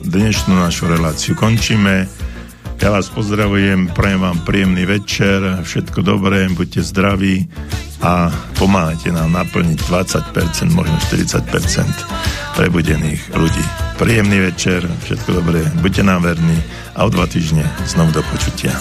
[0.00, 2.08] Dnešnú našu reláciu končíme.
[2.80, 7.44] Ja vás pozdravujem, prajem vám príjemný večer, všetko dobré, buďte zdraví
[8.00, 11.36] a pomáhajte nám naplniť 20%, možno 40%
[12.56, 13.64] prebudených ľudí.
[14.00, 16.56] Príjemný večer, všetko dobré, buďte nám verní
[16.96, 18.72] a o dva týždne znovu do počutia.